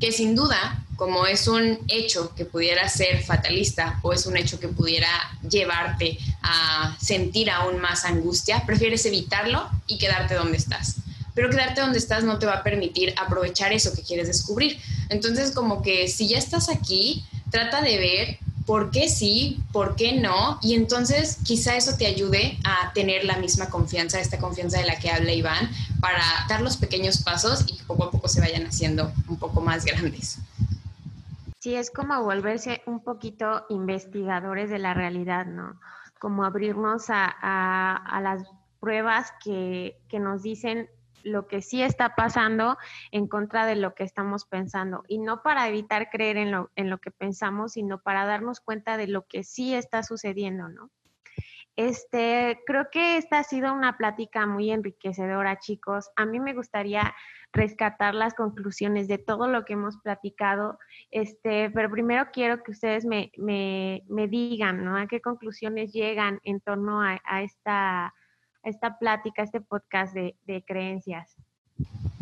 que 0.00 0.12
sin 0.12 0.34
duda, 0.34 0.82
como 0.96 1.26
es 1.26 1.46
un 1.46 1.78
hecho 1.88 2.34
que 2.34 2.44
pudiera 2.44 2.88
ser 2.88 3.22
fatalista 3.22 4.00
o 4.02 4.12
es 4.12 4.26
un 4.26 4.36
hecho 4.36 4.58
que 4.58 4.68
pudiera 4.68 5.08
llevarte 5.48 6.18
a 6.42 6.96
sentir 7.00 7.50
aún 7.50 7.78
más 7.78 8.04
angustia, 8.04 8.64
prefieres 8.66 9.04
evitarlo 9.06 9.68
y 9.86 9.98
quedarte 9.98 10.34
donde 10.34 10.56
estás. 10.56 10.96
Pero 11.34 11.50
quedarte 11.50 11.82
donde 11.82 11.98
estás 11.98 12.24
no 12.24 12.38
te 12.38 12.46
va 12.46 12.54
a 12.54 12.62
permitir 12.62 13.14
aprovechar 13.18 13.72
eso 13.72 13.92
que 13.94 14.02
quieres 14.02 14.26
descubrir. 14.26 14.78
Entonces, 15.10 15.50
como 15.50 15.82
que 15.82 16.08
si 16.08 16.28
ya 16.28 16.38
estás 16.38 16.70
aquí, 16.70 17.26
trata 17.50 17.82
de 17.82 17.98
ver 17.98 18.38
por 18.66 18.90
qué 18.90 19.08
sí, 19.08 19.62
por 19.72 19.94
qué 19.94 20.20
no, 20.20 20.58
y 20.60 20.74
entonces 20.74 21.38
quizá 21.44 21.76
eso 21.76 21.96
te 21.96 22.06
ayude 22.06 22.58
a 22.64 22.92
tener 22.92 23.24
la 23.24 23.38
misma 23.38 23.70
confianza, 23.70 24.20
esta 24.20 24.38
confianza 24.38 24.78
de 24.78 24.86
la 24.86 24.98
que 24.98 25.10
habla 25.10 25.32
Iván, 25.32 25.70
para 26.00 26.22
dar 26.48 26.60
los 26.60 26.76
pequeños 26.76 27.22
pasos 27.22 27.64
y 27.68 27.76
que 27.78 27.84
poco 27.84 28.04
a 28.04 28.10
poco 28.10 28.26
se 28.28 28.40
vayan 28.40 28.66
haciendo 28.66 29.12
un 29.28 29.38
poco 29.38 29.60
más 29.60 29.84
grandes. 29.84 30.40
Sí, 31.60 31.76
es 31.76 31.90
como 31.90 32.22
volverse 32.22 32.82
un 32.86 33.02
poquito 33.02 33.66
investigadores 33.70 34.68
de 34.68 34.78
la 34.78 34.94
realidad, 34.94 35.46
¿no? 35.46 35.78
Como 36.18 36.44
abrirnos 36.44 37.04
a, 37.08 38.20
las 38.22 38.42
pruebas 38.80 39.32
que, 39.42 39.96
que 40.08 40.18
nos 40.18 40.42
dicen 40.42 40.88
lo 41.26 41.48
que 41.48 41.60
sí 41.60 41.82
está 41.82 42.14
pasando 42.14 42.78
en 43.10 43.26
contra 43.26 43.66
de 43.66 43.76
lo 43.76 43.94
que 43.94 44.04
estamos 44.04 44.44
pensando. 44.44 45.02
Y 45.08 45.18
no 45.18 45.42
para 45.42 45.68
evitar 45.68 46.08
creer 46.08 46.36
en 46.36 46.52
lo, 46.52 46.70
en 46.76 46.88
lo 46.88 46.98
que 46.98 47.10
pensamos, 47.10 47.72
sino 47.72 48.00
para 48.00 48.24
darnos 48.24 48.60
cuenta 48.60 48.96
de 48.96 49.08
lo 49.08 49.26
que 49.26 49.42
sí 49.42 49.74
está 49.74 50.02
sucediendo, 50.02 50.68
¿no? 50.68 50.90
Este, 51.74 52.62
creo 52.64 52.88
que 52.90 53.18
esta 53.18 53.40
ha 53.40 53.44
sido 53.44 53.74
una 53.74 53.98
plática 53.98 54.46
muy 54.46 54.70
enriquecedora, 54.70 55.58
chicos. 55.58 56.10
A 56.16 56.24
mí 56.24 56.40
me 56.40 56.54
gustaría 56.54 57.14
rescatar 57.52 58.14
las 58.14 58.32
conclusiones 58.32 59.08
de 59.08 59.18
todo 59.18 59.46
lo 59.46 59.64
que 59.66 59.74
hemos 59.74 59.98
platicado, 59.98 60.78
este, 61.10 61.70
pero 61.70 61.90
primero 61.90 62.28
quiero 62.32 62.62
que 62.62 62.70
ustedes 62.70 63.04
me, 63.04 63.30
me, 63.36 64.04
me 64.08 64.26
digan, 64.26 64.84
¿no? 64.84 64.96
A 64.96 65.06
qué 65.06 65.20
conclusiones 65.20 65.92
llegan 65.92 66.40
en 66.44 66.60
torno 66.60 67.02
a, 67.02 67.20
a 67.24 67.42
esta 67.42 68.14
esta 68.66 68.98
plática, 68.98 69.42
este 69.42 69.60
podcast 69.60 70.14
de, 70.14 70.64
creencias? 70.66 71.36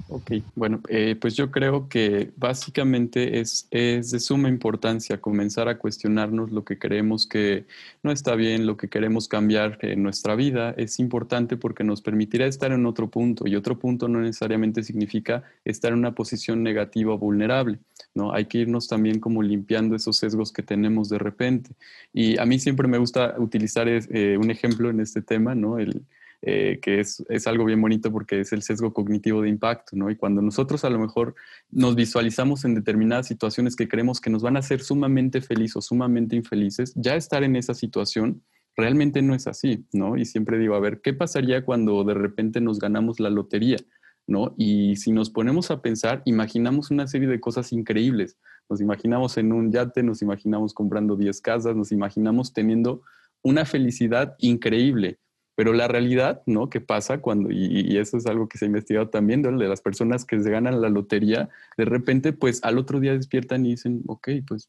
Ok, 0.09 0.33
bueno, 0.55 0.81
eh, 0.89 1.17
pues 1.19 1.35
yo 1.35 1.51
creo 1.51 1.89
que 1.89 2.33
básicamente 2.37 3.41
es, 3.41 3.67
es, 3.71 4.11
de 4.11 4.21
suma 4.21 4.51
importancia 4.51 5.21
comenzar 5.21 5.69
a 5.69 5.79
cuestionarnos 5.79 6.53
lo 6.53 6.63
que 6.63 6.79
creemos 6.79 7.27
que 7.27 7.65
no 8.03 8.13
está 8.13 8.35
bien, 8.35 8.67
lo 8.67 8.77
que 8.77 8.89
queremos 8.89 9.27
cambiar 9.27 9.79
en 9.81 10.03
nuestra 10.03 10.35
vida. 10.35 10.75
Es 10.77 10.99
importante 11.01 11.57
porque 11.57 11.83
nos 11.83 12.03
permitirá 12.03 12.47
estar 12.47 12.71
en 12.73 12.85
otro 12.85 13.09
punto 13.09 13.49
y 13.49 13.57
otro 13.57 13.79
punto 13.79 14.07
no 14.07 14.21
necesariamente 14.21 14.83
significa 14.83 15.43
estar 15.65 15.93
en 15.93 16.01
una 16.01 16.15
posición 16.15 16.63
negativa 16.63 17.15
o 17.15 17.19
vulnerable. 17.19 17.79
¿no? 18.15 18.33
Hay 18.33 18.45
que 18.45 18.59
irnos 18.59 18.87
también 18.87 19.19
como 19.19 19.43
limpiando 19.43 19.97
esos 19.97 20.19
sesgos 20.19 20.53
que 20.53 20.63
tenemos 20.63 21.09
de 21.09 21.19
repente. 21.19 21.71
Y 22.13 22.39
a 22.39 22.45
mí 22.45 22.59
siempre 22.59 22.87
me 22.87 22.99
gusta 22.99 23.35
utilizar 23.39 23.89
eh, 23.89 24.37
un 24.39 24.51
ejemplo 24.51 24.91
en 24.91 25.01
este 25.01 25.23
tema, 25.23 25.55
¿no? 25.55 25.79
El, 25.79 26.05
eh, 26.47 26.79
que 26.83 27.01
es, 27.01 27.25
es, 27.29 27.47
algo 27.47 27.65
bien 27.65 27.81
bonito 27.81 28.13
porque 28.13 28.41
es 28.41 28.53
el 28.53 28.63
sesgo 28.63 28.93
cognitivo 28.93 29.41
de 29.41 29.49
impacto, 29.49 29.97
¿no? 29.97 30.11
Y 30.11 30.17
cuando 30.17 30.43
nosotros 30.43 30.85
a 30.85 30.91
lo 30.91 30.99
mejor 30.99 31.35
nos 31.71 31.97
visualizamos 31.97 32.65
en 32.65 32.75
determinadas 32.75 33.27
situaciones 33.27 33.77
que 33.77 33.89
creemos 33.89 34.21
que 34.21 34.29
nos 34.29 34.43
van 34.43 34.57
a 34.57 34.59
hacer 34.59 34.83
sumamente 34.83 35.41
felices 35.41 35.77
o 35.77 35.81
sumamente 35.81 36.37
infelices, 36.37 36.93
ya 36.97 37.17
estar 37.17 37.45
en 37.45 37.57
esa 37.57 37.73
situación 37.73 38.43
realmente 38.77 39.23
no 39.23 39.35
es 39.35 39.47
así, 39.47 39.87
¿no? 39.93 40.19
Y 40.19 40.27
siempre 40.27 40.59
digo, 40.59 40.75
a 40.75 40.81
ver, 40.81 41.01
¿qué 41.01 41.15
pasaría 41.15 41.65
cuando 41.65 42.05
de 42.05 42.15
repente 42.15 42.61
nos 42.61 42.79
ganamos 42.79 43.21
la 43.21 43.31
lotería? 43.31 43.79
¿no? 44.27 44.55
Y 44.57 44.97
si 44.97 45.13
nos 45.13 45.31
ponemos 45.31 45.71
a 45.71 45.83
pensar, 45.83 46.23
imaginamos 46.25 46.91
una 46.91 47.07
serie 47.07 47.29
de 47.29 47.41
cosas 47.41 47.73
increíbles. 47.73 48.39
Nos 48.69 48.81
imaginamos 48.81 49.37
en 49.37 49.53
un 49.53 49.71
yate, 49.71 50.03
nos 50.03 50.23
imaginamos 50.23 50.73
comprando 50.73 51.17
10 51.17 51.41
casas, 51.41 51.77
nos 51.77 51.93
imaginamos 51.93 52.53
teniendo 52.53 53.03
una 53.43 53.67
felicidad 53.67 54.35
increíble. 54.39 55.19
Pero 55.57 55.73
la 55.73 55.89
realidad, 55.89 56.43
¿no? 56.47 56.69
¿Qué 56.69 56.81
pasa 56.81 57.21
cuando, 57.21 57.51
y, 57.51 57.97
eso 57.99 58.17
es 58.17 58.27
algo 58.27 58.49
que 58.49 58.59
se 58.59 58.65
ha 58.65 58.69
investigado 58.69 59.09
también, 59.09 59.43
de 59.43 59.69
las 59.69 59.81
personas 59.81 60.25
que 60.25 60.41
se 60.41 60.51
ganan 60.51 60.81
la 60.81 60.89
lotería, 60.89 61.49
de 61.77 61.85
repente, 61.85 62.33
pues 62.33 62.63
al 62.65 62.79
otro 62.79 63.01
día 63.01 63.13
despiertan 63.13 63.65
y 63.67 63.71
dicen, 63.71 64.03
ok, 64.07 64.29
pues 64.47 64.69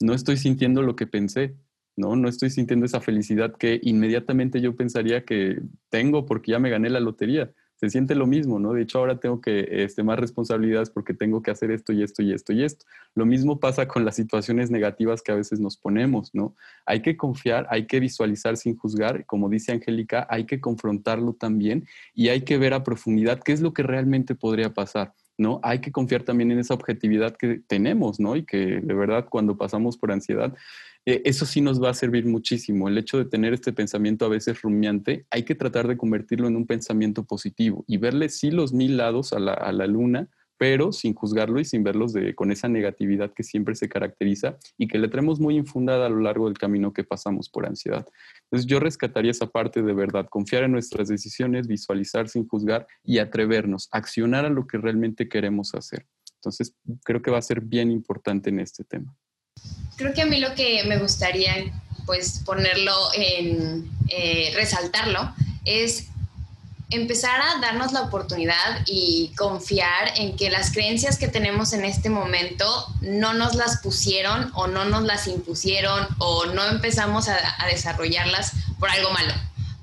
no 0.00 0.12
estoy 0.12 0.36
sintiendo 0.36 0.82
lo 0.82 0.94
que 0.94 1.06
pensé, 1.06 1.54
¿no? 1.96 2.16
No 2.16 2.28
estoy 2.28 2.50
sintiendo 2.50 2.84
esa 2.84 3.00
felicidad 3.00 3.56
que 3.56 3.80
inmediatamente 3.82 4.60
yo 4.60 4.76
pensaría 4.76 5.24
que 5.24 5.60
tengo 5.88 6.26
porque 6.26 6.52
ya 6.52 6.58
me 6.58 6.70
gané 6.70 6.90
la 6.90 7.00
lotería 7.00 7.52
se 7.76 7.90
siente 7.90 8.14
lo 8.14 8.26
mismo, 8.26 8.58
¿no? 8.58 8.72
De 8.72 8.82
hecho, 8.82 8.98
ahora 8.98 9.20
tengo 9.20 9.40
que 9.40 9.68
este, 9.70 10.02
más 10.02 10.18
responsabilidades 10.18 10.90
porque 10.90 11.14
tengo 11.14 11.42
que 11.42 11.50
hacer 11.50 11.70
esto 11.70 11.92
y 11.92 12.02
esto 12.02 12.22
y 12.22 12.32
esto 12.32 12.52
y 12.52 12.64
esto. 12.64 12.86
Lo 13.14 13.26
mismo 13.26 13.60
pasa 13.60 13.86
con 13.86 14.04
las 14.04 14.16
situaciones 14.16 14.70
negativas 14.70 15.22
que 15.22 15.32
a 15.32 15.36
veces 15.36 15.60
nos 15.60 15.76
ponemos, 15.76 16.34
¿no? 16.34 16.54
Hay 16.86 17.02
que 17.02 17.16
confiar, 17.16 17.66
hay 17.70 17.86
que 17.86 18.00
visualizar 18.00 18.56
sin 18.56 18.76
juzgar, 18.76 19.26
como 19.26 19.48
dice 19.48 19.72
Angélica, 19.72 20.26
hay 20.30 20.44
que 20.46 20.60
confrontarlo 20.60 21.34
también 21.34 21.86
y 22.14 22.28
hay 22.28 22.42
que 22.42 22.58
ver 22.58 22.72
a 22.72 22.82
profundidad 22.82 23.40
qué 23.42 23.52
es 23.52 23.60
lo 23.60 23.74
que 23.74 23.82
realmente 23.82 24.34
podría 24.34 24.72
pasar. 24.72 25.12
¿no? 25.38 25.60
Hay 25.62 25.80
que 25.80 25.92
confiar 25.92 26.22
también 26.22 26.50
en 26.50 26.58
esa 26.58 26.72
objetividad 26.72 27.36
que 27.36 27.60
tenemos, 27.66 28.18
¿no? 28.18 28.36
Y 28.36 28.46
que 28.46 28.80
de 28.80 28.94
verdad 28.94 29.26
cuando 29.28 29.58
pasamos 29.58 29.98
por 29.98 30.10
ansiedad 30.10 30.54
eh, 31.08 31.22
eso 31.24 31.46
sí 31.46 31.60
nos 31.60 31.80
va 31.80 31.90
a 31.90 31.94
servir 31.94 32.26
muchísimo. 32.26 32.88
El 32.88 32.98
hecho 32.98 33.16
de 33.16 33.24
tener 33.24 33.54
este 33.54 33.72
pensamiento 33.72 34.26
a 34.26 34.28
veces 34.28 34.60
rumiante, 34.60 35.24
hay 35.30 35.44
que 35.44 35.54
tratar 35.54 35.86
de 35.86 35.96
convertirlo 35.96 36.48
en 36.48 36.56
un 36.56 36.66
pensamiento 36.66 37.24
positivo 37.24 37.84
y 37.86 37.96
verle 37.96 38.28
sí 38.28 38.50
los 38.50 38.72
mil 38.72 38.96
lados 38.96 39.32
a 39.32 39.38
la, 39.38 39.86
luna, 39.86 40.28
pero 40.58 40.90
sin 40.90 41.14
juzgarlo 41.14 41.60
y 41.60 41.64
sin 41.64 41.84
verlos 41.84 42.12
de, 42.12 42.34
con 42.34 42.50
esa 42.50 42.68
negatividad 42.68 43.32
que 43.32 43.44
siempre 43.44 43.76
se 43.76 43.88
caracteriza 43.88 44.58
y 44.76 44.88
que 44.88 44.98
le 44.98 45.06
traemos 45.06 45.38
muy 45.38 45.56
infundada 45.56 46.06
a 46.06 46.08
lo 46.08 46.18
largo 46.18 46.46
del 46.46 46.58
camino 46.58 46.92
que 46.92 47.04
pasamos 47.04 47.48
por 47.48 47.66
ansiedad. 47.66 48.04
Entonces 48.44 48.66
yo 48.66 48.80
rescataría 48.80 49.30
esa 49.30 49.46
parte 49.46 49.82
de 49.82 49.92
verdad, 49.92 50.26
confiar 50.28 50.64
en 50.64 50.72
nuestras 50.72 51.06
decisiones, 51.06 51.68
visualizar 51.68 52.28
sin 52.28 52.48
juzgar 52.48 52.84
y 53.04 53.18
atrevernos, 53.18 53.88
accionar 53.92 54.44
a 54.44 54.50
lo 54.50 54.66
que 54.66 54.78
realmente 54.78 55.28
queremos 55.28 55.72
hacer. 55.76 56.04
Entonces 56.40 56.74
creo 57.04 57.22
que 57.22 57.30
va 57.30 57.38
a 57.38 57.42
ser 57.42 57.60
bien 57.60 57.92
importante 57.92 58.50
en 58.50 58.58
este 58.58 58.82
tema. 58.82 59.14
Creo 59.96 60.12
que 60.12 60.22
a 60.22 60.26
mí 60.26 60.38
lo 60.38 60.54
que 60.54 60.84
me 60.84 60.98
gustaría, 60.98 61.54
pues, 62.04 62.42
ponerlo 62.44 62.94
en, 63.14 63.90
eh, 64.08 64.52
resaltarlo, 64.54 65.32
es 65.64 66.04
empezar 66.90 67.40
a 67.40 67.60
darnos 67.60 67.92
la 67.92 68.02
oportunidad 68.02 68.82
y 68.86 69.32
confiar 69.36 70.12
en 70.16 70.36
que 70.36 70.50
las 70.50 70.70
creencias 70.70 71.18
que 71.18 71.26
tenemos 71.26 71.72
en 71.72 71.84
este 71.84 72.10
momento 72.10 72.86
no 73.00 73.34
nos 73.34 73.56
las 73.56 73.78
pusieron 73.78 74.52
o 74.54 74.68
no 74.68 74.84
nos 74.84 75.02
las 75.02 75.26
impusieron 75.26 76.06
o 76.18 76.46
no 76.46 76.64
empezamos 76.68 77.28
a 77.28 77.66
desarrollarlas 77.68 78.52
por 78.78 78.88
algo 78.88 79.10
malo, 79.10 79.34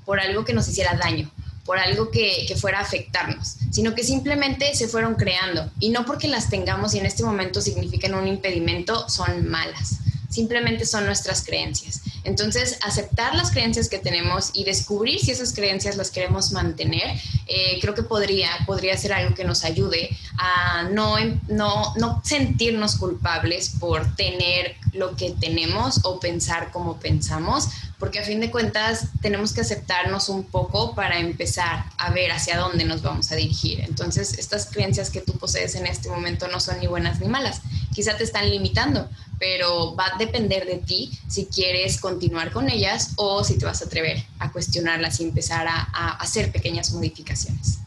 por 0.06 0.18
algo 0.18 0.46
que 0.46 0.54
nos 0.54 0.66
hiciera 0.66 0.94
daño 0.94 1.30
por 1.64 1.78
algo 1.78 2.10
que, 2.10 2.54
fuera 2.60 2.78
a 2.78 2.82
afectarnos, 2.82 3.56
sino 3.70 3.94
que 3.94 4.04
simplemente 4.04 4.74
se 4.74 4.86
fueron 4.86 5.14
creando. 5.14 5.70
Y 5.80 5.90
no 5.90 6.04
porque 6.04 6.28
las 6.28 6.50
tengamos 6.50 6.94
y 6.94 6.98
en 6.98 7.06
este 7.06 7.24
momento 7.24 7.60
significan 7.60 8.14
un 8.14 8.28
impedimento, 8.28 9.08
son 9.08 9.48
malas, 9.48 9.98
simplemente 10.34 10.84
son 10.84 11.06
nuestras 11.06 11.44
creencias. 11.44 12.02
Entonces, 12.24 12.78
aceptar 12.82 13.34
las 13.36 13.52
creencias 13.52 13.88
que 13.88 13.98
tenemos 13.98 14.50
y 14.52 14.64
descubrir 14.64 15.20
si 15.20 15.30
esas 15.30 15.52
creencias 15.52 15.96
las 15.96 16.10
queremos 16.10 16.50
mantener, 16.50 17.16
eh, 17.46 17.78
creo 17.80 17.94
que 17.94 18.02
podría, 18.02 18.50
podría 18.66 18.96
ser 18.96 19.12
algo 19.12 19.34
que 19.34 19.44
nos 19.44 19.64
ayude 19.64 20.10
a 20.36 20.88
no, 20.90 21.16
no, 21.48 21.94
no 21.96 22.20
sentirnos 22.24 22.96
culpables 22.96 23.70
por 23.78 24.16
tener 24.16 24.74
lo 24.92 25.14
que 25.16 25.30
tenemos 25.32 26.00
o 26.04 26.18
pensar 26.18 26.72
como 26.72 26.98
pensamos, 26.98 27.68
porque 27.98 28.18
a 28.18 28.24
fin 28.24 28.40
de 28.40 28.50
cuentas 28.50 29.08
tenemos 29.22 29.52
que 29.52 29.60
aceptarnos 29.60 30.28
un 30.28 30.44
poco 30.44 30.94
para 30.94 31.18
empezar 31.18 31.84
a 31.96 32.10
ver 32.10 32.32
hacia 32.32 32.58
dónde 32.58 32.84
nos 32.84 33.02
vamos 33.02 33.30
a 33.30 33.36
dirigir. 33.36 33.80
Entonces, 33.80 34.36
estas 34.38 34.66
creencias 34.66 35.10
que 35.10 35.20
tú 35.20 35.32
posees 35.34 35.74
en 35.76 35.86
este 35.86 36.08
momento 36.08 36.48
no 36.48 36.58
son 36.58 36.80
ni 36.80 36.86
buenas 36.86 37.20
ni 37.20 37.28
malas, 37.28 37.60
quizá 37.94 38.16
te 38.16 38.24
están 38.24 38.50
limitando, 38.50 39.08
pero 39.44 39.94
va 39.94 40.06
a 40.06 40.16
depender 40.16 40.64
de 40.64 40.78
ti 40.78 41.10
si 41.28 41.44
quieres 41.44 42.00
continuar 42.00 42.50
con 42.50 42.70
ellas 42.70 43.12
o 43.18 43.44
si 43.44 43.58
te 43.58 43.66
vas 43.66 43.82
a 43.82 43.84
atrever 43.84 44.16
a 44.38 44.50
cuestionarlas 44.50 45.20
y 45.20 45.24
empezar 45.24 45.66
a, 45.68 45.82
hacer 46.18 46.50
pequeñas 46.50 46.94
modificaciones. 46.94 47.78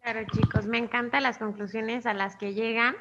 Claro, 0.00 0.24
chicos, 0.32 0.66
me 0.66 0.78
encantan 0.78 1.24
las 1.24 1.38
conclusiones 1.38 2.06
a 2.06 2.14
las 2.14 2.36
que 2.36 2.54
llegan. 2.54 2.94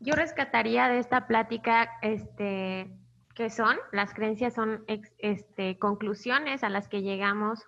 Yo 0.00 0.14
rescataría 0.14 0.88
de 0.88 0.98
esta 0.98 1.28
plática 1.28 1.92
este, 2.02 2.90
que 3.36 3.50
son, 3.50 3.76
las 3.92 4.12
creencias 4.12 4.54
son 4.54 4.84
este, 5.18 5.78
conclusiones 5.78 6.64
a 6.64 6.68
las 6.70 6.88
que 6.88 7.02
llegamos 7.02 7.60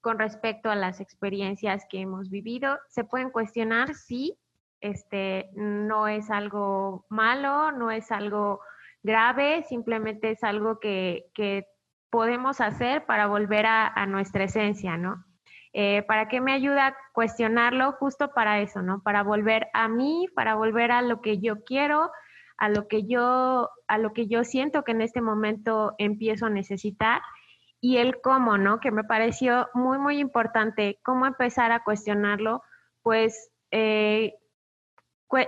con 0.00 0.18
respecto 0.18 0.70
a 0.70 0.76
las 0.76 1.00
experiencias 1.00 1.84
que 1.90 2.00
hemos 2.00 2.30
vivido. 2.30 2.78
Se 2.88 3.04
pueden 3.04 3.28
cuestionar 3.28 3.94
si 3.94 4.38
este, 4.80 5.50
no 5.56 6.08
es 6.08 6.30
algo 6.30 7.04
malo, 7.10 7.70
no 7.72 7.90
es 7.90 8.10
algo 8.10 8.60
grave, 9.02 9.64
simplemente 9.68 10.30
es 10.30 10.44
algo 10.44 10.80
que, 10.80 11.26
podemos 12.10 12.62
hacer 12.62 13.04
para 13.04 13.26
volver 13.26 13.66
a, 13.66 14.06
nuestra 14.06 14.44
esencia, 14.44 14.96
¿no? 14.96 15.24
Eh, 15.74 16.02
¿Para 16.08 16.26
qué 16.28 16.40
me 16.40 16.54
ayuda 16.54 16.86
a 16.86 16.96
cuestionarlo? 17.12 17.92
Justo 17.92 18.30
para 18.32 18.60
eso, 18.60 18.80
¿no? 18.80 19.02
Para 19.02 19.22
volver 19.22 19.68
a 19.74 19.88
mí, 19.88 20.26
para 20.34 20.54
volver 20.54 20.90
a 20.90 21.02
lo 21.02 21.20
que 21.20 21.38
yo 21.38 21.64
quiero, 21.64 22.10
a 22.56 22.70
lo 22.70 22.88
que 22.88 23.04
yo, 23.04 23.68
a 23.86 23.98
lo 23.98 24.14
que 24.14 24.26
yo 24.26 24.42
siento 24.44 24.84
que 24.84 24.92
en 24.92 25.02
este 25.02 25.20
momento 25.20 25.94
empiezo 25.98 26.46
a 26.46 26.50
necesitar 26.50 27.20
y 27.80 27.98
el 27.98 28.20
cómo, 28.20 28.58
¿no? 28.58 28.80
Que 28.80 28.90
me 28.90 29.04
pareció 29.04 29.68
muy, 29.74 29.98
muy 29.98 30.18
importante, 30.18 30.98
cómo 31.04 31.26
empezar 31.26 31.72
a 31.72 31.84
cuestionarlo, 31.84 32.62
pues 33.02 33.50
eh, 33.70 34.34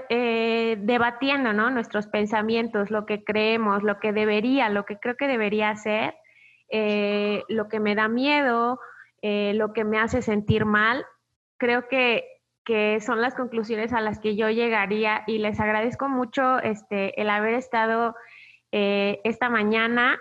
eh, 0.09 0.77
debatiendo, 0.81 1.53
¿no? 1.53 1.71
Nuestros 1.71 2.07
pensamientos, 2.07 2.90
lo 2.90 3.07
que 3.07 3.25
creemos, 3.25 3.83
lo 3.83 3.99
que 3.99 4.12
debería, 4.12 4.69
lo 4.69 4.85
que 4.85 4.99
creo 4.99 5.16
que 5.16 5.29
debería 5.29 5.71
hacer, 5.71 6.14
eh, 6.69 7.43
lo 7.49 7.69
que 7.69 7.81
me 7.81 7.95
da 7.95 8.09
miedo, 8.09 8.81
lo 9.23 9.73
que 9.73 9.85
me 9.85 9.99
hace 9.99 10.23
sentir 10.23 10.64
mal. 10.64 11.05
Creo 11.59 11.88
que 11.88 12.25
que 12.64 13.01
son 13.01 13.21
las 13.21 13.35
conclusiones 13.35 13.93
a 13.93 14.01
las 14.01 14.21
que 14.21 14.37
yo 14.37 14.49
llegaría 14.51 15.25
y 15.27 15.38
les 15.38 15.59
agradezco 15.61 16.09
mucho 16.09 16.61
este, 16.61 17.21
el 17.21 17.31
haber 17.31 17.55
estado 17.55 18.14
eh, 18.73 19.21
esta 19.25 19.51
mañana 19.51 20.19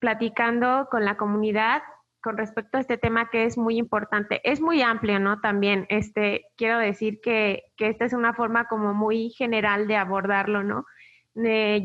platicando 0.00 0.88
con 0.90 1.04
la 1.04 1.16
comunidad 1.16 1.82
con 2.24 2.38
respecto 2.38 2.78
a 2.78 2.80
este 2.80 2.96
tema 2.96 3.28
que 3.28 3.44
es 3.44 3.58
muy 3.58 3.76
importante. 3.76 4.40
Es 4.50 4.62
muy 4.62 4.80
amplio, 4.80 5.20
¿no? 5.20 5.42
También, 5.42 5.84
este, 5.90 6.46
quiero 6.56 6.78
decir 6.78 7.20
que, 7.22 7.64
que 7.76 7.88
esta 7.88 8.06
es 8.06 8.14
una 8.14 8.32
forma 8.32 8.66
como 8.66 8.94
muy 8.94 9.28
general 9.28 9.86
de 9.86 9.96
abordarlo, 9.96 10.64
¿no? 10.64 10.86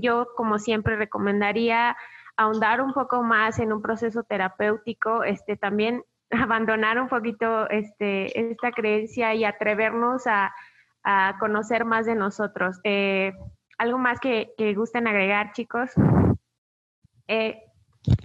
yo, 0.02 0.28
como 0.36 0.60
siempre, 0.60 0.96
recomendaría 0.96 1.98
ahondar 2.38 2.82
un 2.82 2.94
poco 2.94 3.24
más 3.24 3.58
en 3.58 3.74
un 3.74 3.82
proceso 3.82 4.24
terapéutico, 4.24 5.24
este, 5.24 5.58
también 5.58 6.04
abandonar 6.32 7.02
un 7.02 7.10
poquito 7.10 7.70
este, 7.70 8.52
esta 8.52 8.72
creencia 8.72 9.34
y 9.34 9.44
atrevernos 9.44 10.26
a, 10.28 10.54
conocer 11.40 11.86
más 11.86 12.06
de 12.06 12.14
nosotros. 12.14 12.80
Eh, 12.84 13.34
¿Algo 13.80 13.98
más 13.98 14.20
que, 14.20 14.54
gusten 14.76 15.08
agregar, 15.08 15.54
chicos? 15.54 15.90
Eh, 17.28 17.64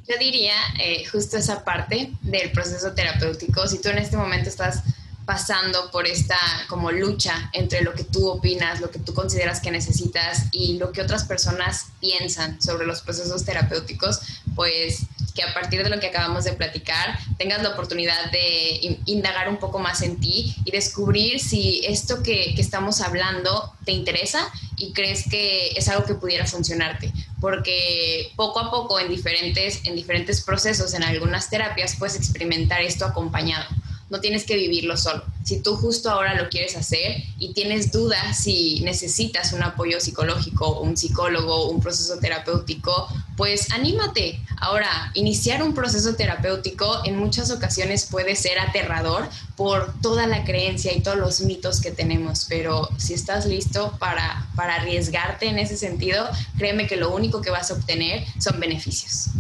Yo 0.07 0.17
diría 0.19 0.55
eh, 0.79 1.05
justo 1.07 1.37
esa 1.37 1.65
parte 1.65 2.13
del 2.23 2.53
proceso 2.53 2.93
terapéutico. 2.93 3.67
Si 3.67 3.81
tú 3.81 3.89
en 3.89 3.99
este 3.99 4.17
momento 4.17 4.49
estás 4.49 4.83
pasando 5.25 5.91
por 5.91 6.07
esta 6.07 6.37
como 6.69 6.91
lucha 6.91 7.51
entre 7.53 7.83
lo 7.83 7.95
que 7.95 8.05
tú 8.05 8.29
opinas, 8.29 8.81
lo 8.81 8.91
que 8.91 8.99
tú 8.99 9.15
consideras 9.15 9.61
que 9.61 9.71
necesitas 9.71 10.47
y 10.53 10.77
lo 10.79 10.93
que 10.93 11.01
otras 11.01 11.25
personas 11.25 11.87
piensan 12.01 12.61
sobre 12.61 12.87
los 12.87 13.01
procesos 13.01 13.45
terapéuticos, 13.45 14.21
pues 14.55 15.07
que 15.35 15.43
a 15.43 15.53
partir 15.53 15.83
de 15.83 15.91
lo 15.91 15.99
que 15.99 16.09
acabamos 16.09 16.45
de 16.45 16.53
platicar 16.53 17.19
tengas 17.39 17.63
la 17.63 17.71
oportunidad 17.71 18.31
de 18.31 18.99
indagar 19.07 19.49
un 19.49 19.57
poco 19.57 19.79
más 19.79 20.03
en 20.03 20.21
ti 20.21 20.55
y 20.65 20.71
descubrir 20.71 21.41
si 21.41 21.85
esto 21.87 22.23
que, 22.23 22.55
que 22.55 22.61
estamos 22.61 23.01
hablando 23.01 23.73
te 23.85 23.93
interesa 23.93 24.49
y 24.77 24.93
crees 24.93 25.29
que 25.29 25.71
es 25.71 25.89
algo 25.89 26.05
que 26.05 26.15
pudiera 26.15 26.47
funcionarte. 26.47 27.13
Porque 27.45 28.33
poco 28.37 28.59
a 28.59 28.71
poco 28.71 28.99
en 28.99 29.11
diferentes, 29.11 29.85
en 29.85 29.95
diferentes 29.95 30.43
procesos, 30.43 30.95
en 30.95 31.03
algunas 31.03 31.51
terapias, 31.51 31.95
puedes 31.95 32.17
experimentar 32.17 32.81
esto 32.81 33.05
acompañado 33.05 33.67
no 34.15 34.21
tienes 34.21 34.45
que 34.45 34.55
vivirlo 34.55 34.97
solo. 34.97 35.25
Si 35.43 35.59
tú 35.59 35.75
justo 35.75 36.09
ahora 36.09 36.41
lo 36.41 36.49
quieres 36.49 36.77
hacer 36.77 37.25
y 37.37 37.53
tienes 37.53 37.91
dudas 37.91 38.39
si 38.39 38.79
necesitas 38.85 39.53
un 39.53 39.65
apoyo 39.65 39.99
psicológico, 39.99 40.79
un 40.79 40.97
psicólogo, 40.97 41.69
un 41.69 41.81
proceso 41.81 42.21
terapéutico, 42.21 43.09
pues 43.37 43.73
anímate. 43.73 44.39
Ahora, 44.59 45.11
iniciar 45.15 45.65
un 45.65 45.75
proceso 45.75 46.15
terapéutico 46.15 47.05
en 47.05 47.19
muchas 47.19 47.51
ocasiones 47.51 48.07
puede 48.07 48.37
ser 48.37 48.61
aterrador 48.61 49.29
por 49.57 49.93
toda 50.01 50.29
la 50.29 50.45
creencia 50.45 50.93
y 50.95 51.01
todos 51.01 51.17
los 51.17 51.41
mitos 51.41 51.81
que 51.81 51.91
tenemos, 51.91 52.47
pero 52.49 52.89
si 52.99 53.15
estás 53.15 53.47
listo 53.47 53.97
para, 53.99 54.47
para 54.55 54.77
arriesgarte 54.77 55.47
en 55.47 55.59
ese 55.59 55.77
sentido, 55.77 56.25
créeme 56.57 56.87
que 56.87 56.95
lo 56.95 57.13
único 57.13 57.43
que 57.43 57.51
vas 57.51 57.73
a 57.73 57.75
obtener 57.75 58.25
son 58.39 58.61
beneficios. 58.61 59.31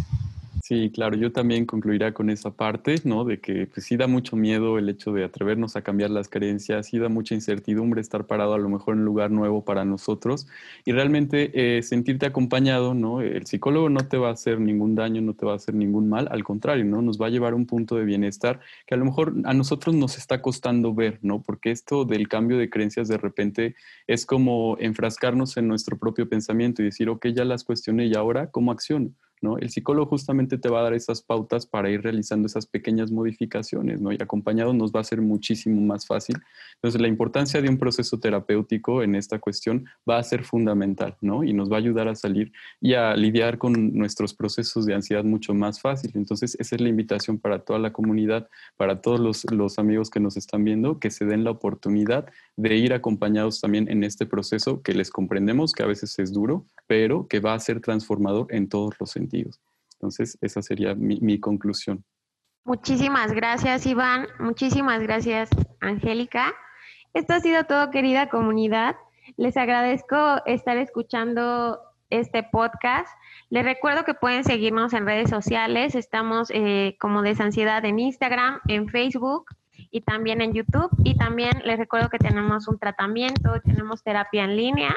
Sí, 0.66 0.90
claro, 0.90 1.14
yo 1.14 1.30
también 1.30 1.66
concluiría 1.66 2.14
con 2.14 2.30
esa 2.30 2.50
parte, 2.56 2.94
¿no? 3.04 3.26
De 3.26 3.38
que 3.38 3.66
pues, 3.66 3.84
sí 3.84 3.98
da 3.98 4.06
mucho 4.06 4.34
miedo 4.34 4.78
el 4.78 4.88
hecho 4.88 5.12
de 5.12 5.22
atrevernos 5.22 5.76
a 5.76 5.82
cambiar 5.82 6.08
las 6.08 6.30
creencias, 6.30 6.86
sí 6.86 6.98
da 6.98 7.10
mucha 7.10 7.34
incertidumbre 7.34 8.00
estar 8.00 8.26
parado 8.26 8.54
a 8.54 8.58
lo 8.58 8.70
mejor 8.70 8.94
en 8.94 9.00
un 9.00 9.04
lugar 9.04 9.30
nuevo 9.30 9.62
para 9.66 9.84
nosotros 9.84 10.46
y 10.86 10.92
realmente 10.92 11.50
eh, 11.76 11.82
sentirte 11.82 12.24
acompañado, 12.24 12.94
¿no? 12.94 13.20
El 13.20 13.44
psicólogo 13.44 13.90
no 13.90 14.08
te 14.08 14.16
va 14.16 14.30
a 14.30 14.32
hacer 14.32 14.58
ningún 14.58 14.94
daño, 14.94 15.20
no 15.20 15.34
te 15.34 15.44
va 15.44 15.52
a 15.52 15.56
hacer 15.56 15.74
ningún 15.74 16.08
mal, 16.08 16.28
al 16.30 16.44
contrario, 16.44 16.86
¿no? 16.86 17.02
Nos 17.02 17.20
va 17.20 17.26
a 17.26 17.30
llevar 17.30 17.52
a 17.52 17.56
un 17.56 17.66
punto 17.66 17.96
de 17.96 18.06
bienestar 18.06 18.60
que 18.86 18.94
a 18.94 18.96
lo 18.96 19.04
mejor 19.04 19.34
a 19.44 19.52
nosotros 19.52 19.94
nos 19.94 20.16
está 20.16 20.40
costando 20.40 20.94
ver, 20.94 21.18
¿no? 21.20 21.42
Porque 21.42 21.72
esto 21.72 22.06
del 22.06 22.26
cambio 22.26 22.56
de 22.56 22.70
creencias 22.70 23.06
de 23.08 23.18
repente 23.18 23.74
es 24.06 24.24
como 24.24 24.78
enfrascarnos 24.80 25.58
en 25.58 25.68
nuestro 25.68 25.98
propio 25.98 26.26
pensamiento 26.26 26.80
y 26.80 26.86
decir, 26.86 27.10
ok, 27.10 27.26
ya 27.34 27.44
las 27.44 27.64
cuestioné 27.64 28.06
y 28.06 28.14
ahora, 28.14 28.50
¿cómo 28.50 28.72
acciono? 28.72 29.10
El 29.58 29.70
psicólogo 29.70 30.06
justamente 30.08 30.58
te 30.58 30.68
va 30.68 30.80
a 30.80 30.82
dar 30.84 30.94
esas 30.94 31.22
pautas 31.22 31.66
para 31.66 31.90
ir 31.90 32.02
realizando 32.02 32.46
esas 32.46 32.66
pequeñas 32.66 33.10
modificaciones, 33.10 34.00
¿no? 34.00 34.12
Y 34.12 34.18
acompañado 34.20 34.72
nos 34.72 34.92
va 34.92 35.00
a 35.00 35.04
ser 35.04 35.20
muchísimo 35.20 35.80
más 35.80 36.06
fácil. 36.06 36.36
Entonces, 36.76 37.00
la 37.00 37.08
importancia 37.08 37.60
de 37.60 37.68
un 37.68 37.78
proceso 37.78 38.18
terapéutico 38.18 39.02
en 39.02 39.14
esta 39.14 39.38
cuestión 39.38 39.86
va 40.08 40.18
a 40.18 40.22
ser 40.22 40.44
fundamental, 40.44 41.16
¿no? 41.20 41.44
Y 41.44 41.52
nos 41.52 41.70
va 41.70 41.76
a 41.76 41.78
ayudar 41.78 42.08
a 42.08 42.14
salir 42.14 42.52
y 42.80 42.94
a 42.94 43.14
lidiar 43.16 43.58
con 43.58 43.94
nuestros 43.94 44.34
procesos 44.34 44.86
de 44.86 44.94
ansiedad 44.94 45.24
mucho 45.24 45.54
más 45.54 45.80
fácil. 45.80 46.10
Entonces, 46.14 46.56
esa 46.58 46.74
es 46.74 46.80
la 46.80 46.88
invitación 46.88 47.38
para 47.38 47.60
toda 47.60 47.78
la 47.78 47.92
comunidad, 47.92 48.48
para 48.76 49.00
todos 49.00 49.20
los, 49.20 49.44
los 49.52 49.78
amigos 49.78 50.10
que 50.10 50.20
nos 50.20 50.36
están 50.36 50.64
viendo, 50.64 50.98
que 50.98 51.10
se 51.10 51.24
den 51.24 51.44
la 51.44 51.50
oportunidad 51.50 52.26
de 52.56 52.76
ir 52.76 52.92
acompañados 52.92 53.60
también 53.60 53.90
en 53.90 54.04
este 54.04 54.26
proceso 54.26 54.82
que 54.82 54.94
les 54.94 55.10
comprendemos 55.10 55.72
que 55.72 55.82
a 55.82 55.86
veces 55.86 56.18
es 56.18 56.32
duro, 56.32 56.66
pero 56.86 57.26
que 57.28 57.40
va 57.40 57.54
a 57.54 57.60
ser 57.60 57.80
transformador 57.80 58.46
en 58.50 58.68
todos 58.68 58.94
los 59.00 59.10
sentidos. 59.10 59.33
Entonces, 59.94 60.38
esa 60.40 60.62
sería 60.62 60.94
mi, 60.94 61.40
conclusión. 61.40 62.04
Muchísimas 62.64 63.32
gracias, 63.32 63.86
Iván. 63.86 64.26
Muchísimas 64.38 65.00
gracias, 65.02 65.50
Angélica. 65.80 66.52
Esto 67.12 67.34
ha 67.34 67.40
sido 67.40 67.64
todo, 67.64 67.90
querida 67.90 68.28
comunidad. 68.28 68.96
Les 69.36 69.56
agradezco 69.56 70.16
estar 70.46 70.76
escuchando 70.76 71.80
este 72.10 72.42
podcast. 72.42 73.08
Les 73.50 73.64
recuerdo 73.64 74.04
que 74.04 74.14
pueden 74.14 74.44
seguirnos 74.44 74.92
en 74.92 75.06
redes 75.06 75.30
sociales. 75.30 75.94
Estamos 75.94 76.48
eh, 76.50 76.96
como 77.00 77.22
Desansiedad 77.22 77.84
en 77.84 77.98
Instagram, 77.98 78.60
en 78.68 78.88
Facebook 78.88 79.46
y 79.90 80.02
también 80.02 80.40
en 80.40 80.52
YouTube. 80.52 80.90
Y 81.04 81.16
también 81.16 81.62
les 81.64 81.78
recuerdo 81.78 82.08
que 82.08 82.18
tenemos 82.18 82.68
un 82.68 82.78
tratamiento, 82.78 83.60
tenemos 83.64 84.02
terapia 84.02 84.44
en 84.44 84.56
línea 84.56 84.96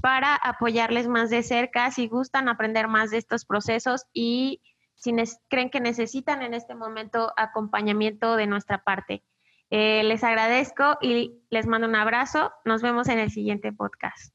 para 0.00 0.34
apoyarles 0.34 1.08
más 1.08 1.30
de 1.30 1.42
cerca 1.42 1.90
si 1.90 2.08
gustan 2.08 2.48
aprender 2.48 2.88
más 2.88 3.10
de 3.10 3.18
estos 3.18 3.44
procesos 3.44 4.06
y 4.12 4.62
si 4.94 5.14
creen 5.48 5.70
que 5.70 5.80
necesitan 5.80 6.42
en 6.42 6.54
este 6.54 6.74
momento 6.74 7.32
acompañamiento 7.36 8.36
de 8.36 8.46
nuestra 8.46 8.82
parte. 8.82 9.22
Eh, 9.70 10.02
les 10.02 10.24
agradezco 10.24 10.98
y 11.00 11.40
les 11.50 11.66
mando 11.66 11.86
un 11.86 11.94
abrazo. 11.94 12.52
Nos 12.64 12.82
vemos 12.82 13.08
en 13.08 13.18
el 13.18 13.30
siguiente 13.30 13.72
podcast. 13.72 14.34